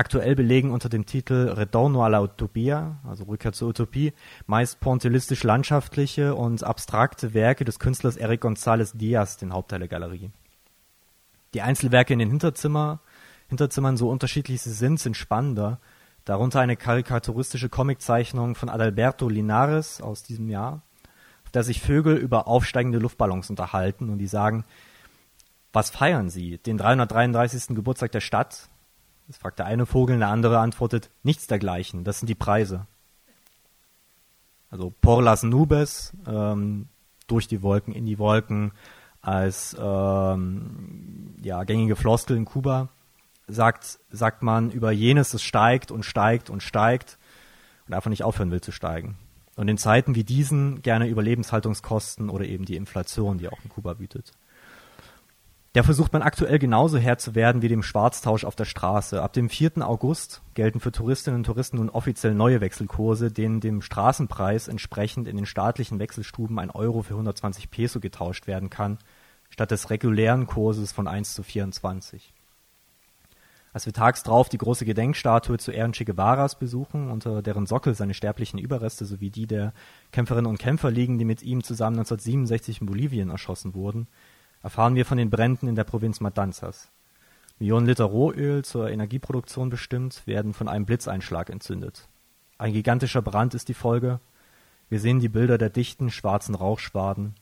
[0.00, 4.14] Aktuell belegen unter dem Titel Retorno a la Utopia, also Rückkehr zur Utopie,
[4.46, 10.30] meist pointillistisch-landschaftliche und abstrakte Werke des Künstlers Eric González Díaz den Hauptteil der Galerie.
[11.52, 13.00] Die Einzelwerke in den Hinterzimmer,
[13.48, 15.80] Hinterzimmern, so unterschiedlich sie sind, sind spannender,
[16.24, 20.80] darunter eine karikaturistische Comiczeichnung von Adalberto Linares aus diesem Jahr,
[21.44, 24.64] auf der sich Vögel über aufsteigende Luftballons unterhalten und die sagen,
[25.74, 26.56] was feiern Sie?
[26.56, 27.76] Den 333.
[27.76, 28.70] Geburtstag der Stadt?
[29.30, 32.88] Das fragt der eine Vogel, der andere antwortet, nichts dergleichen, das sind die Preise.
[34.70, 36.88] Also por las nubes, ähm,
[37.28, 38.72] durch die Wolken, in die Wolken,
[39.20, 42.88] als ähm, ja, gängige Floskel in Kuba,
[43.46, 47.16] sagt, sagt man über jenes, das steigt und steigt und steigt
[47.86, 49.16] und einfach nicht aufhören will zu steigen.
[49.54, 53.70] Und in Zeiten wie diesen gerne über Lebenshaltungskosten oder eben die Inflation, die auch in
[53.70, 54.32] Kuba wütet.
[55.76, 59.22] Der versucht man aktuell genauso Herr zu werden wie dem Schwarztausch auf der Straße.
[59.22, 59.86] Ab dem 4.
[59.88, 65.36] August gelten für Touristinnen und Touristen nun offiziell neue Wechselkurse, denen dem Straßenpreis entsprechend in
[65.36, 68.98] den staatlichen Wechselstuben ein Euro für 120 Peso getauscht werden kann,
[69.48, 72.34] statt des regulären Kurses von 1 zu 24.
[73.72, 77.94] Als wir tags drauf die große Gedenkstatue zu Ehren Che Guevaras besuchen, unter deren Sockel
[77.94, 79.72] seine sterblichen Überreste sowie die der
[80.10, 84.08] Kämpferinnen und Kämpfer liegen, die mit ihm zusammen 1967 in Bolivien erschossen wurden,
[84.62, 86.90] erfahren wir von den Bränden in der Provinz Matanzas.
[87.58, 92.08] Millionen Liter Rohöl zur Energieproduktion bestimmt, werden von einem Blitzeinschlag entzündet.
[92.56, 94.20] Ein gigantischer Brand ist die Folge.
[94.88, 97.34] Wir sehen die Bilder der dichten, schwarzen Rauchschwaden.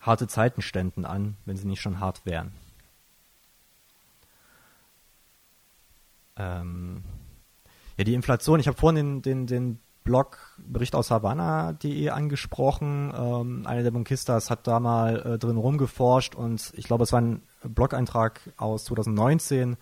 [0.00, 2.52] Harte Zeiten ständen an, wenn sie nicht schon hart wären.
[6.36, 7.02] Ähm
[7.96, 13.12] ja, die Inflation, ich habe vorhin den, den, den Blog Bericht aus Havanna.de angesprochen.
[13.14, 17.20] Ähm, einer der Bunkistas hat da mal äh, drin rumgeforscht und ich glaube, es war
[17.20, 19.76] ein Blog-Eintrag aus 2019.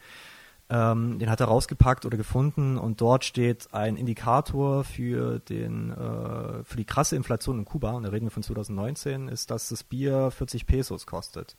[0.70, 6.64] Ähm, den hat er rausgepackt oder gefunden und dort steht ein Indikator für den äh,
[6.64, 9.84] für die krasse Inflation in Kuba und da reden wir von 2019 ist, dass das
[9.84, 11.56] Bier 40 Pesos kostet.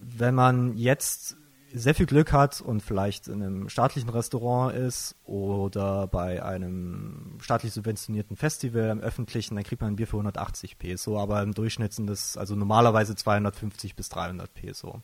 [0.00, 1.36] Wenn man jetzt
[1.74, 7.72] sehr viel Glück hat und vielleicht in einem staatlichen Restaurant ist oder bei einem staatlich
[7.72, 11.92] subventionierten Festival im öffentlichen, dann kriegt man ein Bier für 180 Peso, aber im Durchschnitt
[11.92, 15.00] sind das also normalerweise 250 bis 300 Peso.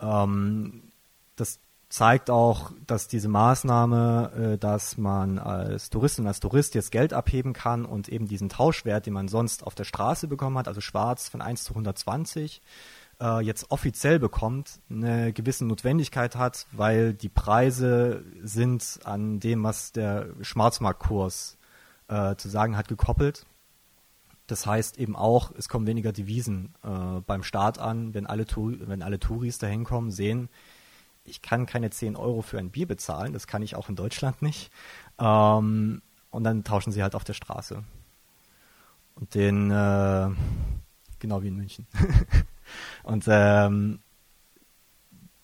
[0.00, 0.82] Ähm,
[1.36, 7.12] das zeigt auch, dass diese Maßnahme, äh, dass man als Touristin, als Tourist jetzt Geld
[7.12, 10.80] abheben kann und eben diesen Tauschwert, den man sonst auf der Straße bekommen hat, also
[10.80, 12.62] schwarz von 1 zu 120,
[13.20, 19.92] äh, jetzt offiziell bekommt, eine gewisse Notwendigkeit hat, weil die Preise sind an dem, was
[19.92, 21.58] der Schwarzmarktkurs
[22.08, 23.46] äh, zu sagen hat, gekoppelt.
[24.46, 29.02] Das heißt eben auch, es kommen weniger Devisen äh, beim Start an, wenn alle, wenn
[29.02, 30.48] alle Touris da hinkommen, sehen,
[31.24, 34.42] ich kann keine 10 Euro für ein Bier bezahlen, das kann ich auch in Deutschland
[34.42, 34.72] nicht.
[35.18, 37.84] Ähm, und dann tauschen sie halt auf der Straße.
[39.14, 40.30] Und den, äh,
[41.18, 41.86] genau wie in München.
[43.02, 44.00] Und ähm,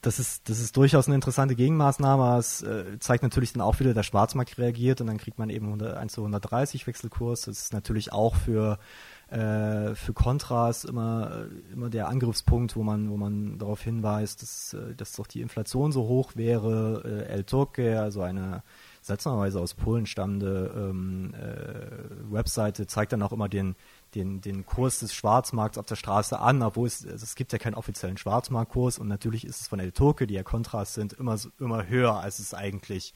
[0.07, 2.39] das ist, das ist durchaus eine interessante Gegenmaßnahme.
[2.39, 5.67] Es äh, zeigt natürlich dann auch wieder, der Schwarzmarkt reagiert und dann kriegt man eben
[5.67, 7.43] 100, 1 zu 130 Wechselkurs.
[7.43, 8.79] Das ist natürlich auch für,
[9.31, 14.95] äh, für Kontras immer, immer der Angriffspunkt, wo man, wo man darauf hinweist, dass, äh,
[14.95, 17.03] dass doch die Inflation so hoch wäre.
[17.05, 18.63] Äh, El Turque, also eine
[19.03, 23.75] seltsamerweise aus Polen stammende ähm, äh, Webseite, zeigt dann auch immer den,
[24.17, 27.75] den, den Kurs des Schwarzmarkts auf der Straße an, obwohl es, es gibt ja keinen
[27.75, 31.87] offiziellen Schwarzmarktkurs und natürlich ist es von der Toke, die ja Kontrast sind, immer, immer
[31.87, 33.15] höher, als es eigentlich,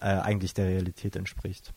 [0.00, 1.72] äh, eigentlich der Realität entspricht.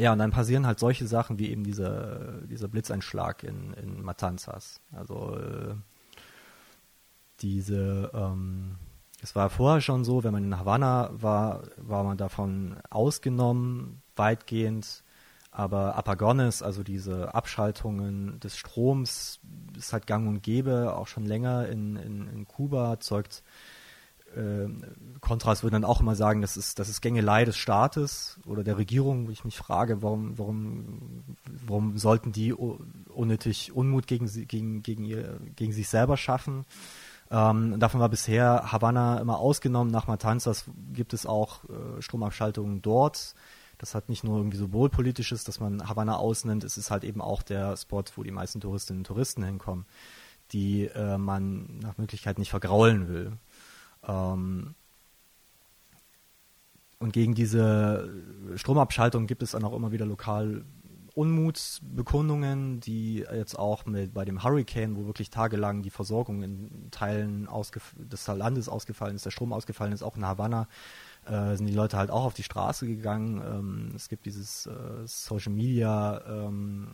[0.00, 4.80] Ja, und dann passieren halt solche Sachen wie eben dieser, dieser Blitzeinschlag in, in Matanzas.
[4.92, 5.74] Also äh,
[7.40, 8.76] diese, ähm,
[9.20, 15.02] es war vorher schon so, wenn man in Havanna war, war man davon ausgenommen, weitgehend.
[15.50, 19.40] Aber Apagones, also diese Abschaltungen des Stroms,
[19.76, 23.42] ist halt gang und gäbe, auch schon länger in, in, in Kuba, zeugt
[24.36, 24.68] äh,
[25.20, 28.78] Kontras würden dann auch immer sagen, das ist, das ist Gängelei des Staates oder der
[28.78, 31.24] Regierung, wo ich mich frage, warum, warum,
[31.66, 36.64] warum sollten die unnötig Unmut gegen, gegen, gegen, ihr, gegen sich selber schaffen?
[37.30, 39.92] Ähm, davon war bisher Havanna immer ausgenommen.
[39.92, 43.34] Nach Matanzas gibt es auch äh, Stromabschaltungen dort.
[43.78, 47.42] Das hat nicht nur irgendwie symbolpolitisches, dass man Havanna ausnimmt, es ist halt eben auch
[47.42, 49.86] der Spot, wo die meisten Touristinnen und Touristen hinkommen,
[50.52, 53.32] die äh, man nach Möglichkeit nicht vergraulen will.
[54.06, 54.74] Ähm,
[56.98, 58.12] und gegen diese
[58.56, 60.64] Stromabschaltung gibt es dann auch immer wieder lokal
[61.18, 67.48] Unmutsbekundungen, die jetzt auch mit, bei dem Hurricane, wo wirklich tagelang die Versorgung in Teilen
[67.96, 70.68] des Landes ausgefallen ist, der Strom ausgefallen ist, auch in Havanna,
[71.28, 73.42] äh, sind die Leute halt auch auf die Straße gegangen.
[73.44, 76.88] Ähm, es gibt dieses äh, Social Media ähm,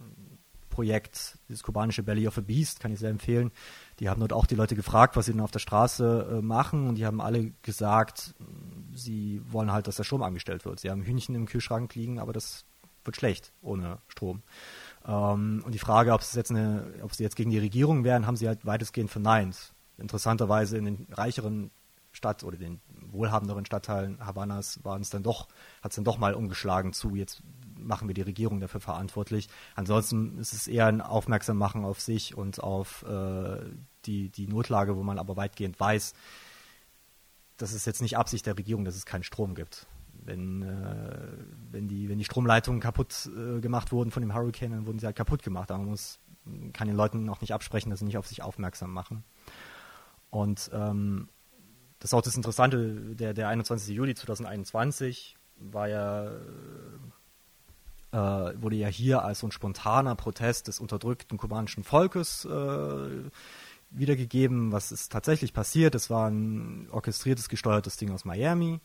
[0.75, 3.53] Projekt, dieses kubanische Belly of a Beast, kann ich sehr empfehlen.
[4.01, 6.89] Die haben dort auch die Leute gefragt, was sie denn auf der Straße äh, machen
[6.89, 8.35] und die haben alle gesagt,
[8.93, 10.81] sie wollen halt, dass der Strom angestellt wird.
[10.81, 12.65] Sie haben Hühnchen im Kühlschrank liegen, aber das
[13.05, 14.43] wird schlecht ohne Strom.
[15.07, 18.27] Ähm, und die Frage, ob, es jetzt eine, ob sie jetzt gegen die Regierung wären,
[18.27, 19.75] haben sie halt weitestgehend verneint.
[19.97, 21.71] Interessanterweise in den reicheren
[22.25, 22.81] Stadt oder den
[23.13, 25.49] wohlhabenderen Stadtteilen Havanas waren es dann doch,
[25.83, 27.43] hat es dann doch mal umgeschlagen zu, jetzt
[27.79, 29.49] machen wir die Regierung dafür verantwortlich.
[29.75, 33.61] Ansonsten ist es eher ein Aufmerksammachen auf sich und auf äh,
[34.07, 36.15] die, die Notlage, wo man aber weitgehend weiß,
[37.59, 39.87] das ist jetzt nicht Absicht der Regierung, dass es keinen Strom gibt.
[40.15, 41.29] Wenn, äh,
[41.71, 45.05] wenn, die, wenn die Stromleitungen kaputt äh, gemacht wurden von dem Hurricane, dann wurden sie
[45.05, 45.71] halt kaputt gemacht.
[45.71, 46.21] Aber man muss,
[46.73, 49.25] kann den Leuten auch nicht absprechen, dass sie nicht auf sich aufmerksam machen.
[50.31, 51.29] Und ähm,
[52.05, 53.97] das ist auch das Interessante, der, der 21.
[53.97, 56.27] Juli 2021 war ja
[58.13, 63.31] äh, wurde ja hier als so ein spontaner Protest des unterdrückten kubanischen Volkes äh,
[63.89, 64.71] wiedergegeben.
[64.71, 65.95] Was ist tatsächlich passiert?
[65.95, 68.81] Es war ein orchestriertes, gesteuertes Ding aus Miami,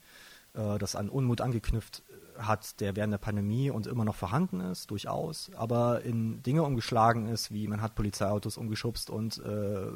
[0.53, 2.03] äh, das an Unmut angeknüpft
[2.37, 7.27] hat, der während der Pandemie und immer noch vorhanden ist, durchaus, aber in Dinge umgeschlagen
[7.27, 9.87] ist, wie man hat Polizeiautos umgeschubst und äh,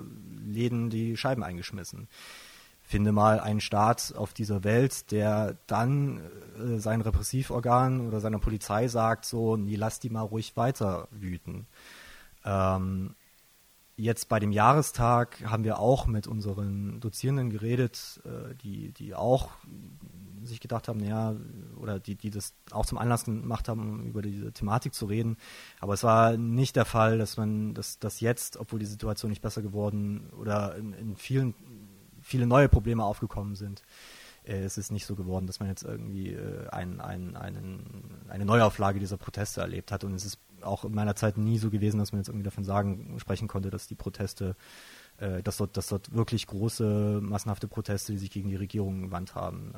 [0.45, 2.09] Läden die Scheiben eingeschmissen
[2.93, 6.21] finde mal einen Staat auf dieser Welt, der dann
[6.60, 11.65] äh, sein Repressivorgan oder seiner Polizei sagt, so, nee, lass die mal ruhig weiter wüten.
[12.45, 13.15] Ähm,
[13.97, 19.49] jetzt bei dem Jahrestag haben wir auch mit unseren Dozierenden geredet, äh, die, die auch
[20.43, 21.36] sich gedacht haben, ja,
[21.77, 25.38] oder die, die das auch zum Anlass gemacht haben, um über diese Thematik zu reden.
[25.79, 29.41] Aber es war nicht der Fall, dass man, dass, dass jetzt, obwohl die Situation nicht
[29.41, 31.56] besser geworden oder in, in vielen
[32.23, 33.83] viele neue Probleme aufgekommen sind.
[34.45, 38.45] Äh, es ist nicht so geworden, dass man jetzt irgendwie äh, ein, ein, einen, eine
[38.45, 40.03] Neuauflage dieser Proteste erlebt hat.
[40.03, 42.63] Und es ist auch in meiner Zeit nie so gewesen, dass man jetzt irgendwie davon
[42.63, 44.55] sagen, sprechen konnte, dass die Proteste,
[45.17, 49.36] äh, dass, dort, dass dort wirklich große, massenhafte Proteste, die sich gegen die Regierung gewandt
[49.36, 49.73] haben,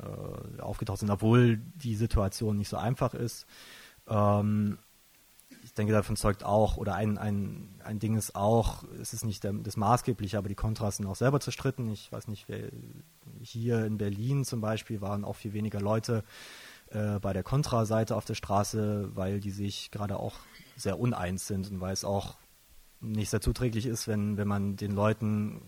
[0.58, 3.46] äh, aufgetaucht sind, obwohl die Situation nicht so einfach ist.
[4.08, 4.78] Ähm,
[5.74, 9.52] denke, davon zeugt auch, oder ein, ein, ein Ding ist auch, es ist nicht der,
[9.52, 11.90] das Maßgebliche, aber die Kontras sind auch selber zerstritten.
[11.90, 12.70] Ich weiß nicht, wer,
[13.40, 16.24] hier in Berlin zum Beispiel waren auch viel weniger Leute
[16.90, 20.34] äh, bei der Kontra-Seite auf der Straße, weil die sich gerade auch
[20.76, 22.36] sehr uneins sind und weil es auch
[23.00, 25.60] nicht sehr zuträglich ist, wenn, wenn man den Leuten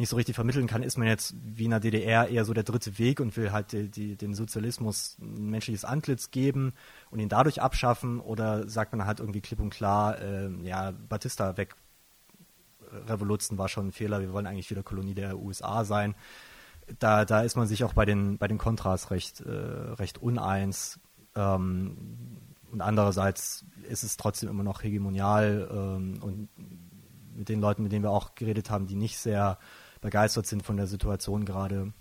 [0.00, 2.64] nicht so richtig vermitteln kann, ist man jetzt wie in der DDR eher so der
[2.64, 6.72] dritte Weg und will halt die, die, den Sozialismus ein menschliches Antlitz geben
[7.10, 11.58] und ihn dadurch abschaffen oder sagt man halt irgendwie klipp und klar, äh, ja, Batista
[11.58, 11.76] weg,
[13.08, 16.14] Revolution war schon ein Fehler, wir wollen eigentlich wieder Kolonie der USA sein.
[16.98, 20.98] Da, da ist man sich auch bei den, bei den Kontras recht, äh, recht uneins.
[21.36, 22.38] Ähm,
[22.72, 26.48] und andererseits ist es trotzdem immer noch hegemonial ähm, und
[27.36, 29.58] mit den Leuten, mit denen wir auch geredet haben, die nicht sehr
[30.00, 31.92] begeistert sind von der Situation gerade.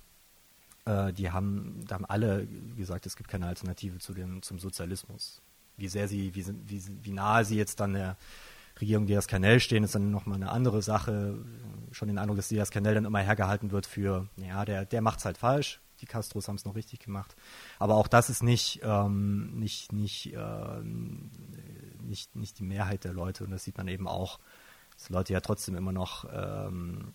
[0.86, 2.48] Äh, die haben, da haben alle
[2.78, 5.42] gesagt, es gibt keine Alternative zu dem, zum Sozialismus.
[5.78, 8.18] Wie sehr sie, wie, wie, wie nahe sie jetzt dann der
[8.80, 11.38] Regierung Diaz Canel stehen, ist dann nochmal eine andere Sache.
[11.92, 15.26] Schon den Eindruck, dass Diaz Canel dann immer hergehalten wird für, ja, der, der macht's
[15.26, 15.82] halt falsch.
[16.02, 17.36] Die Castros haben es noch richtig gemacht.
[17.78, 21.30] Aber auch das ist nicht, ähm, nicht, nicht, ähm,
[22.02, 23.44] nicht, nicht die Mehrheit der Leute.
[23.44, 24.40] Und das sieht man eben auch,
[24.98, 27.14] dass Leute ja trotzdem immer noch ähm,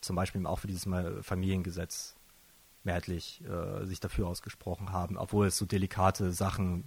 [0.00, 0.88] zum Beispiel auch für dieses
[1.22, 2.16] Familiengesetz
[2.84, 6.84] mehrheitlich äh, sich dafür ausgesprochen haben, obwohl es so delikate Sachen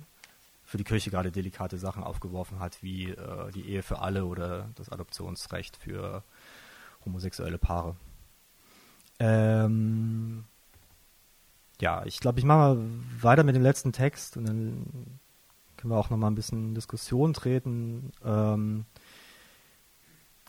[0.64, 4.70] für die Kirche gerade delikate Sachen aufgeworfen hat, wie äh, die Ehe für alle oder
[4.76, 6.24] das Adoptionsrecht für
[7.06, 7.96] homosexuelle Paare.
[9.20, 10.46] Ähm,
[11.82, 12.90] ja, ich glaube, ich mache mal
[13.20, 15.20] weiter mit dem letzten Text und dann
[15.76, 18.12] können wir auch noch mal ein bisschen in Diskussion treten.
[18.24, 18.86] Ähm,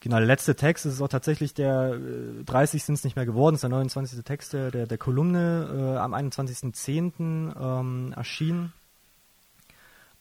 [0.01, 1.99] genau, der letzte Text ist auch tatsächlich der,
[2.45, 4.25] 30 sind es nicht mehr geworden, ist der 29.
[4.25, 7.55] Text der, der, der Kolumne äh, am 21.10.
[7.61, 8.73] Ähm, erschienen.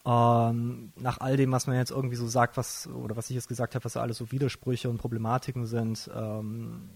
[0.04, 3.48] Ähm, nach all dem, was man jetzt irgendwie so sagt, was, oder was ich jetzt
[3.48, 6.88] gesagt habe, was da alles so Widersprüche und Problematiken sind, ähm,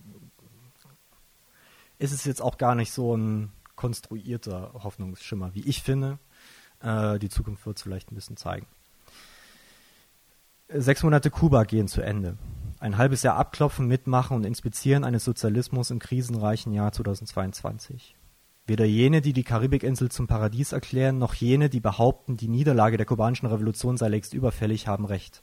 [1.99, 6.19] ist es jetzt auch gar nicht so ein konstruierter Hoffnungsschimmer, wie ich finde.
[6.81, 8.67] Äh, die Zukunft wird es vielleicht ein bisschen zeigen.
[10.69, 12.39] Sechs Monate Kuba gehen zu Ende.
[12.85, 18.15] Ein halbes Jahr abklopfen, mitmachen und inspizieren eines Sozialismus im krisenreichen Jahr 2022.
[18.67, 23.07] Weder jene, die die Karibikinsel zum Paradies erklären, noch jene, die behaupten, die Niederlage der
[23.07, 25.43] kubanischen Revolution sei längst überfällig, haben recht.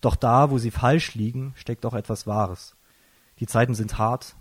[0.00, 2.74] Doch da, wo sie falsch liegen, steckt auch etwas Wahres.
[3.38, 4.34] Die Zeiten sind hart,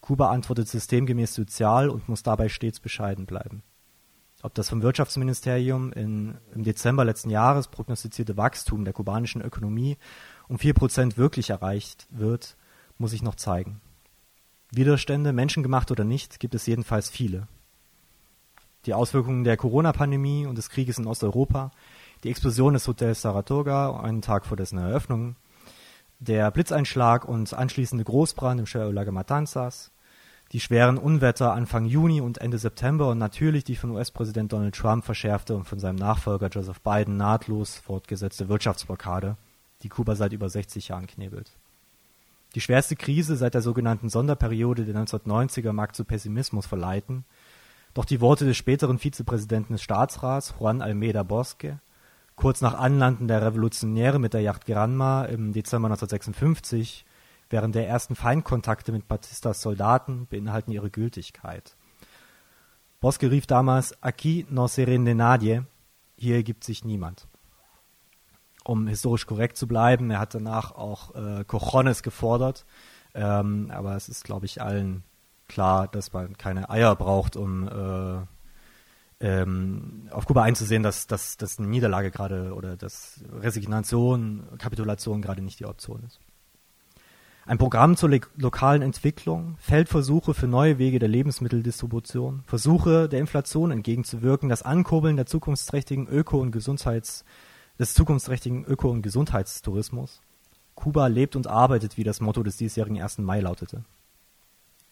[0.00, 3.62] Kuba antwortet systemgemäß sozial und muss dabei stets bescheiden bleiben.
[4.42, 9.96] Ob das vom Wirtschaftsministerium in, im Dezember letzten Jahres prognostizierte Wachstum der kubanischen Ökonomie
[10.48, 12.56] um vier Prozent wirklich erreicht wird,
[12.98, 13.80] muss sich noch zeigen.
[14.70, 17.46] Widerstände, menschengemacht oder nicht, gibt es jedenfalls viele.
[18.84, 21.72] Die Auswirkungen der Corona-Pandemie und des Krieges in Osteuropa,
[22.24, 25.36] die Explosion des Hotels Saratoga einen Tag vor dessen Eröffnung,
[26.18, 29.90] der Blitzeinschlag und anschließende Großbrand im Lago Matanzas,
[30.52, 35.04] die schweren Unwetter Anfang Juni und Ende September und natürlich die von US-Präsident Donald Trump
[35.04, 39.36] verschärfte und von seinem Nachfolger Joseph Biden nahtlos fortgesetzte Wirtschaftsblockade,
[39.82, 41.52] die Kuba seit über 60 Jahren knebelt.
[42.54, 47.24] Die schwerste Krise seit der sogenannten Sonderperiode der 1990er mag zu Pessimismus verleiten,
[47.92, 51.78] doch die Worte des späteren Vizepräsidenten des Staatsrats Juan Almeida Bosque,
[52.34, 57.04] kurz nach Anlanden der Revolutionäre mit der Yacht Granma im Dezember 1956
[57.48, 61.76] während der ersten Feindkontakte mit Batistas Soldaten beinhalten ihre Gültigkeit.
[63.00, 65.62] Bosque rief damals Aquí no se rinde nadie,
[66.16, 67.26] hier gibt sich niemand.
[68.66, 72.66] Um historisch korrekt zu bleiben, er hat danach auch äh, Cojones gefordert,
[73.14, 75.04] ähm, aber es ist, glaube ich, allen
[75.46, 78.26] klar, dass man keine Eier braucht, um äh,
[79.20, 85.42] ähm, auf Kuba einzusehen, dass, dass, dass eine Niederlage gerade oder dass Resignation, Kapitulation gerade
[85.42, 86.18] nicht die Option ist.
[87.46, 94.48] Ein Programm zur lokalen Entwicklung, Feldversuche für neue Wege der Lebensmitteldistribution, Versuche der Inflation entgegenzuwirken,
[94.48, 97.24] das Ankurbeln der zukunftsträchtigen Öko- und Gesundheits,
[97.78, 100.22] des zukunftsträchtigen Öko- und Gesundheitstourismus.
[100.74, 103.18] Kuba lebt und arbeitet, wie das Motto des diesjährigen 1.
[103.18, 103.84] Mai lautete.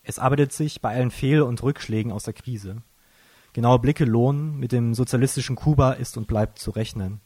[0.02, 2.82] Es arbeitet sich bei allen Fehl- und Rückschlägen aus der Krise.
[3.52, 7.20] Genaue Blicke lohnen, mit dem sozialistischen Kuba ist und bleibt zu rechnen.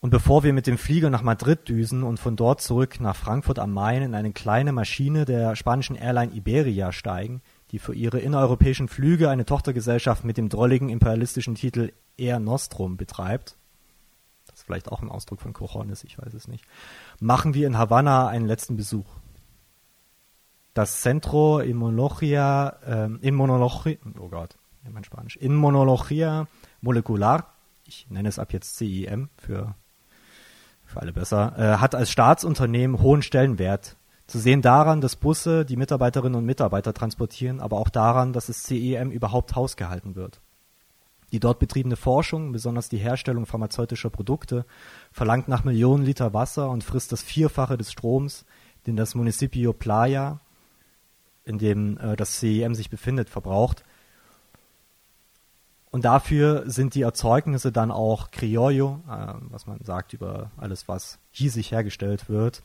[0.00, 3.58] Und bevor wir mit dem Flieger nach Madrid düsen und von dort zurück nach Frankfurt
[3.58, 7.40] am Main in eine kleine Maschine der spanischen Airline Iberia steigen,
[7.70, 13.56] die für ihre innereuropäischen Flüge eine Tochtergesellschaft mit dem drolligen imperialistischen Titel Air Nostrum betreibt,
[14.46, 16.64] das ist vielleicht auch ein Ausdruck von Cojones, ich weiß es nicht,
[17.20, 19.06] machen wir in Havanna einen letzten Besuch.
[20.74, 24.56] Das Centro Immunologia, äh, Immunologia, oh Gott,
[24.90, 26.46] mein Spanisch, Immunologia
[26.80, 27.54] Molecular,
[27.86, 29.74] ich nenne es ab jetzt CIM für
[30.94, 33.96] für alle besser, äh, hat als Staatsunternehmen hohen Stellenwert.
[34.26, 38.62] Zu sehen daran, dass Busse die Mitarbeiterinnen und Mitarbeiter transportieren, aber auch daran, dass das
[38.62, 40.40] CEM überhaupt hausgehalten wird.
[41.34, 44.64] Die dort betriebene Forschung, besonders die Herstellung pharmazeutischer Produkte,
[45.10, 48.44] verlangt nach Millionen Liter Wasser und frisst das Vierfache des Stroms,
[48.86, 50.38] den das Municipio Playa,
[51.44, 53.82] in dem äh, das CEM sich befindet, verbraucht,
[55.90, 61.18] und dafür sind die Erzeugnisse dann auch criollo, äh, was man sagt über alles, was
[61.32, 62.62] hiesig hergestellt wird.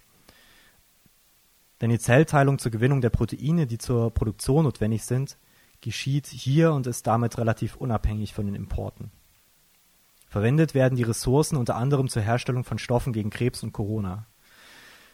[1.81, 5.37] Denn die Zellteilung zur Gewinnung der Proteine, die zur Produktion notwendig sind,
[5.81, 9.11] geschieht hier und ist damit relativ unabhängig von den Importen.
[10.27, 14.25] Verwendet werden die Ressourcen unter anderem zur Herstellung von Stoffen gegen Krebs und Corona.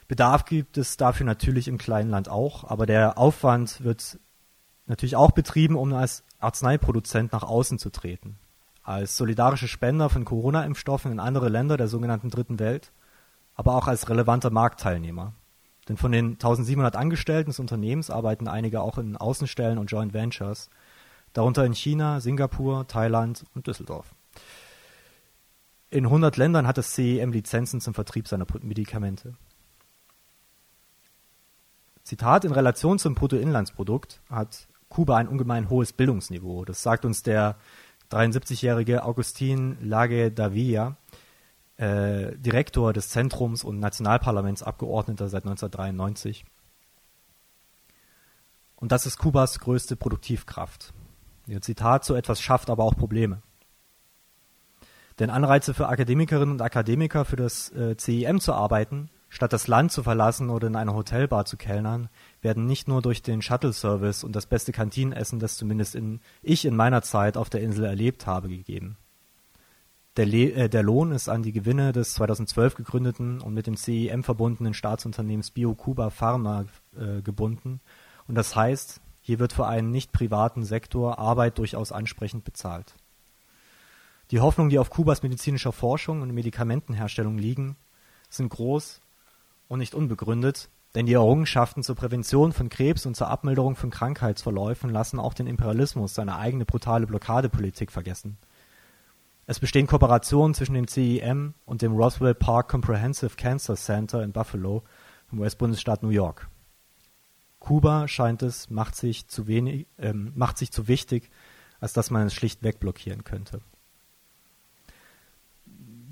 [0.08, 4.20] Bedarf gibt es dafür natürlich im kleinen Land auch, aber der Aufwand wird
[4.86, 8.38] natürlich auch betrieben, um als Arzneiproduzent nach außen zu treten.
[8.84, 12.92] Als solidarische Spender von Corona-Impfstoffen in andere Länder der sogenannten Dritten Welt,
[13.56, 15.34] aber auch als relevanter Marktteilnehmer.
[15.88, 20.70] Denn von den 1700 Angestellten des Unternehmens arbeiten einige auch in Außenstellen und Joint Ventures,
[21.34, 24.16] darunter in China, Singapur, Thailand und Düsseldorf.
[25.92, 29.36] In 100 Ländern hat das CEM Lizenzen zum Vertrieb seiner Medikamente.
[32.04, 36.66] Zitat, in Relation zum Bruttoinlandsprodukt hat Kuba ein ungemein hohes Bildungsniveau.
[36.66, 37.58] Das sagt uns der
[38.12, 40.98] 73-jährige Augustin Lage Davia,
[41.78, 46.46] äh, Direktor des Zentrums und Nationalparlamentsabgeordneter seit 1993.
[48.76, 50.94] Und das ist Kubas größte Produktivkraft.
[51.48, 53.42] Ihr Zitat, so etwas schafft aber auch Probleme.
[55.20, 59.92] Denn Anreize für Akademikerinnen und Akademiker für das äh, CIM zu arbeiten Statt das Land
[59.92, 62.08] zu verlassen oder in einer Hotelbar zu kellnern,
[62.42, 66.74] werden nicht nur durch den Shuttle-Service und das beste Kantinenessen, das zumindest in, ich in
[66.74, 68.96] meiner Zeit auf der Insel erlebt habe, gegeben.
[70.18, 73.76] Der, Le äh, der Lohn ist an die Gewinne des 2012 gegründeten und mit dem
[73.76, 76.66] CIM verbundenen Staatsunternehmens BioCuba Pharma
[76.98, 77.82] äh, gebunden
[78.28, 82.96] und das heißt, hier wird für einen nicht privaten Sektor Arbeit durchaus ansprechend bezahlt.
[84.32, 87.76] Die Hoffnungen, die auf Kubas medizinischer Forschung und Medikamentenherstellung liegen,
[88.30, 89.02] sind groß
[89.68, 94.90] und nicht unbegründet, denn die Errungenschaften zur Prävention von Krebs und zur Abmilderung von Krankheitsverläufen
[94.90, 98.38] lassen auch den Imperialismus seine eigene brutale Blockadepolitik vergessen.
[99.48, 104.84] Es bestehen Kooperationen zwischen dem CIM und dem Roswell Park Comprehensive Cancer Center in Buffalo
[105.32, 106.50] im US-Bundesstaat New York.
[107.60, 111.30] Kuba scheint es, macht sich zu wenig, äh, macht sich zu wichtig,
[111.80, 113.62] als dass man es schlichtweg blockieren könnte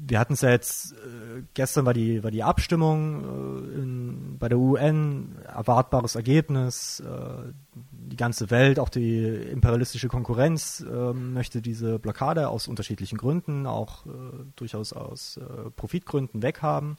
[0.05, 4.49] wir hatten es ja jetzt, äh, gestern war die, war die Abstimmung äh, in, bei
[4.49, 11.99] der UN, erwartbares Ergebnis, äh, die ganze Welt, auch die imperialistische Konkurrenz ähm, möchte diese
[11.99, 14.09] Blockade aus unterschiedlichen Gründen, auch äh,
[14.55, 16.97] durchaus aus äh, Profitgründen weghaben.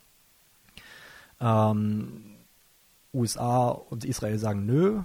[1.41, 2.37] Ähm,
[3.13, 5.03] USA und Israel sagen nö,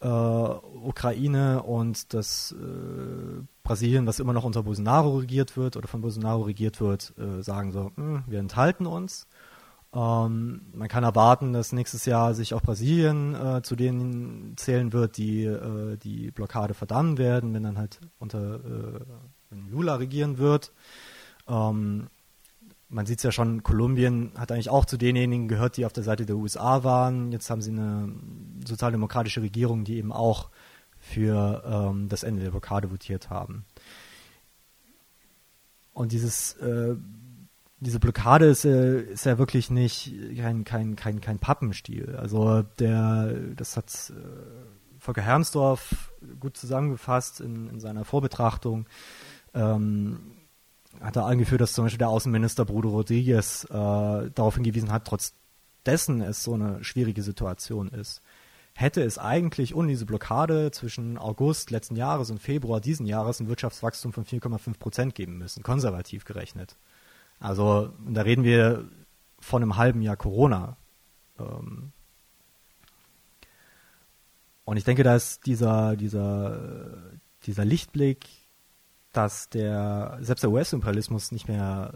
[0.00, 6.00] äh, Ukraine und das äh, Brasilien, was immer noch unter Bolsonaro regiert wird oder von
[6.00, 9.26] Bolsonaro regiert wird, äh, sagen so, hm, wir enthalten uns.
[9.92, 15.16] Ähm, man kann erwarten, dass nächstes Jahr sich auch Brasilien äh, zu denen zählen wird,
[15.16, 19.00] die äh, die Blockade verdammen werden, wenn dann halt unter äh,
[19.50, 20.72] wenn Lula regieren wird.
[21.48, 22.08] Ähm,
[22.90, 26.02] man sieht es ja schon, Kolumbien hat eigentlich auch zu denjenigen gehört, die auf der
[26.02, 27.30] Seite der USA waren.
[27.30, 28.12] Jetzt haben sie eine
[28.66, 30.50] sozialdemokratische Regierung, die eben auch
[30.98, 33.64] für ähm, das Ende der Blockade votiert haben.
[35.94, 36.96] Und dieses, äh,
[37.78, 42.16] diese Blockade ist, äh, ist ja wirklich nicht kein, kein, kein, kein Pappenstiel.
[42.16, 48.86] Also der, das hat äh, Volker Hermsdorf gut zusammengefasst in, in seiner Vorbetrachtung.
[49.54, 50.39] Ähm,
[51.00, 55.34] hat er angeführt, dass zum Beispiel der Außenminister Bruno Rodriguez äh, darauf hingewiesen hat, trotz
[55.86, 58.22] dessen es so eine schwierige Situation ist,
[58.74, 63.48] hätte es eigentlich ohne diese Blockade zwischen August letzten Jahres und Februar diesen Jahres ein
[63.48, 66.76] Wirtschaftswachstum von 4,5 Prozent geben müssen, konservativ gerechnet.
[67.38, 68.88] Also da reden wir
[69.38, 70.76] von einem halben Jahr Corona.
[71.38, 71.92] Ähm,
[74.64, 76.98] und ich denke, da ist dieser, dieser,
[77.44, 78.26] dieser Lichtblick
[79.12, 81.92] dass der selbst der US-Imperialismus nicht mehr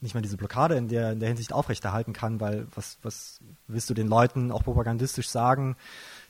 [0.00, 3.88] nicht mehr diese Blockade in der, in der Hinsicht aufrechterhalten kann, weil was, was willst
[3.88, 5.76] du den Leuten auch propagandistisch sagen,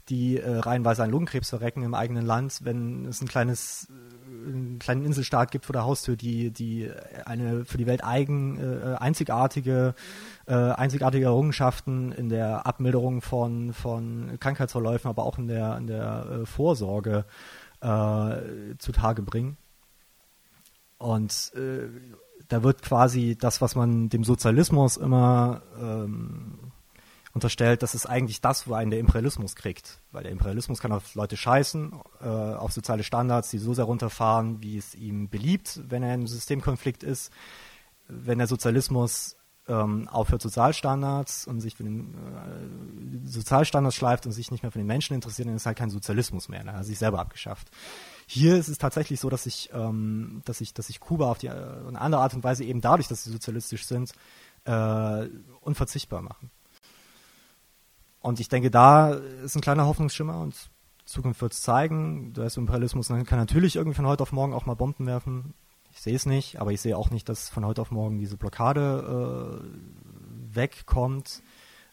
[0.08, 4.78] die äh, reihenweise an Lungenkrebs verrecken im eigenen Land, wenn es ein kleines, äh, einen
[4.78, 6.90] kleinen Inselstaat gibt vor der Haustür, die, die
[7.24, 9.94] eine für die Welt eigen, äh, einzigartige,
[10.46, 16.26] äh, einzigartige Errungenschaften in der Abmilderung von, von Krankheitsverläufen, aber auch in der, in der
[16.42, 17.24] äh, Vorsorge
[17.80, 19.56] äh, zutage bringen.
[20.98, 21.88] Und äh,
[22.48, 26.72] da wird quasi das, was man dem Sozialismus immer ähm,
[27.36, 30.00] unterstellt, das ist eigentlich das, wo einen der Imperialismus kriegt.
[30.10, 31.92] Weil der Imperialismus kann auf Leute scheißen,
[32.22, 36.26] äh, auf soziale Standards, die so sehr runterfahren, wie es ihm beliebt, wenn er im
[36.26, 37.30] Systemkonflikt ist.
[38.08, 39.36] Wenn der Sozialismus
[39.68, 44.78] ähm, aufhört, Sozialstandards und sich für den äh, Sozialstandards schleift und sich nicht mehr für
[44.78, 46.62] den Menschen interessiert, dann ist halt kein Sozialismus mehr.
[46.64, 46.70] Ne?
[46.70, 47.70] Er hat sich selber abgeschafft.
[48.26, 51.48] Hier ist es tatsächlich so, dass sich, ähm, dass ich, dass ich Kuba auf die,
[51.48, 54.12] äh, eine andere Art und Weise eben dadurch, dass sie sozialistisch sind,
[54.64, 55.28] äh,
[55.60, 56.50] unverzichtbar machen.
[58.20, 60.70] Und ich denke, da ist ein kleiner Hoffnungsschimmer und
[61.04, 62.32] Zukunft wird es zeigen.
[62.32, 65.54] Der Imperialismus kann natürlich irgendwie von heute auf morgen auch mal Bomben werfen.
[65.96, 68.36] Ich sehe es nicht, aber ich sehe auch nicht, dass von heute auf morgen diese
[68.36, 71.42] Blockade äh, wegkommt.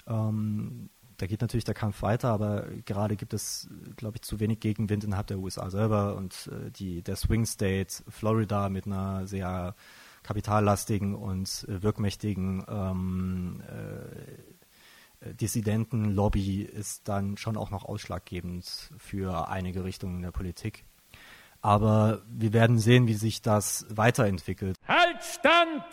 [0.08, 4.60] Ähm, da geht natürlich der Kampf weiter, aber gerade gibt es, glaube ich, zu wenig
[4.60, 9.74] Gegenwind innerhalb der USA selber und äh, die, der Swing State Florida mit einer sehr
[10.22, 13.64] kapitallastigen und äh, wirkmächtigen ähm,
[15.22, 20.84] äh, Dissidenten-Lobby ist dann schon auch noch ausschlaggebend für einige Richtungen der Politik.
[21.64, 24.76] Aber wir werden sehen, wie sich das weiterentwickelt.
[24.86, 25.84] Halt, stand!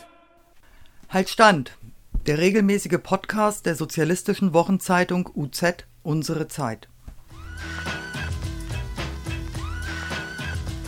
[1.09, 1.79] Halt Stand!
[2.27, 6.89] Der regelmäßige Podcast der sozialistischen Wochenzeitung UZ Unsere Zeit.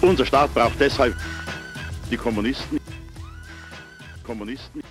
[0.01, 1.17] Unser Staat braucht deshalb
[2.11, 2.81] die Kommunisten.
[4.25, 4.83] Kommunisten.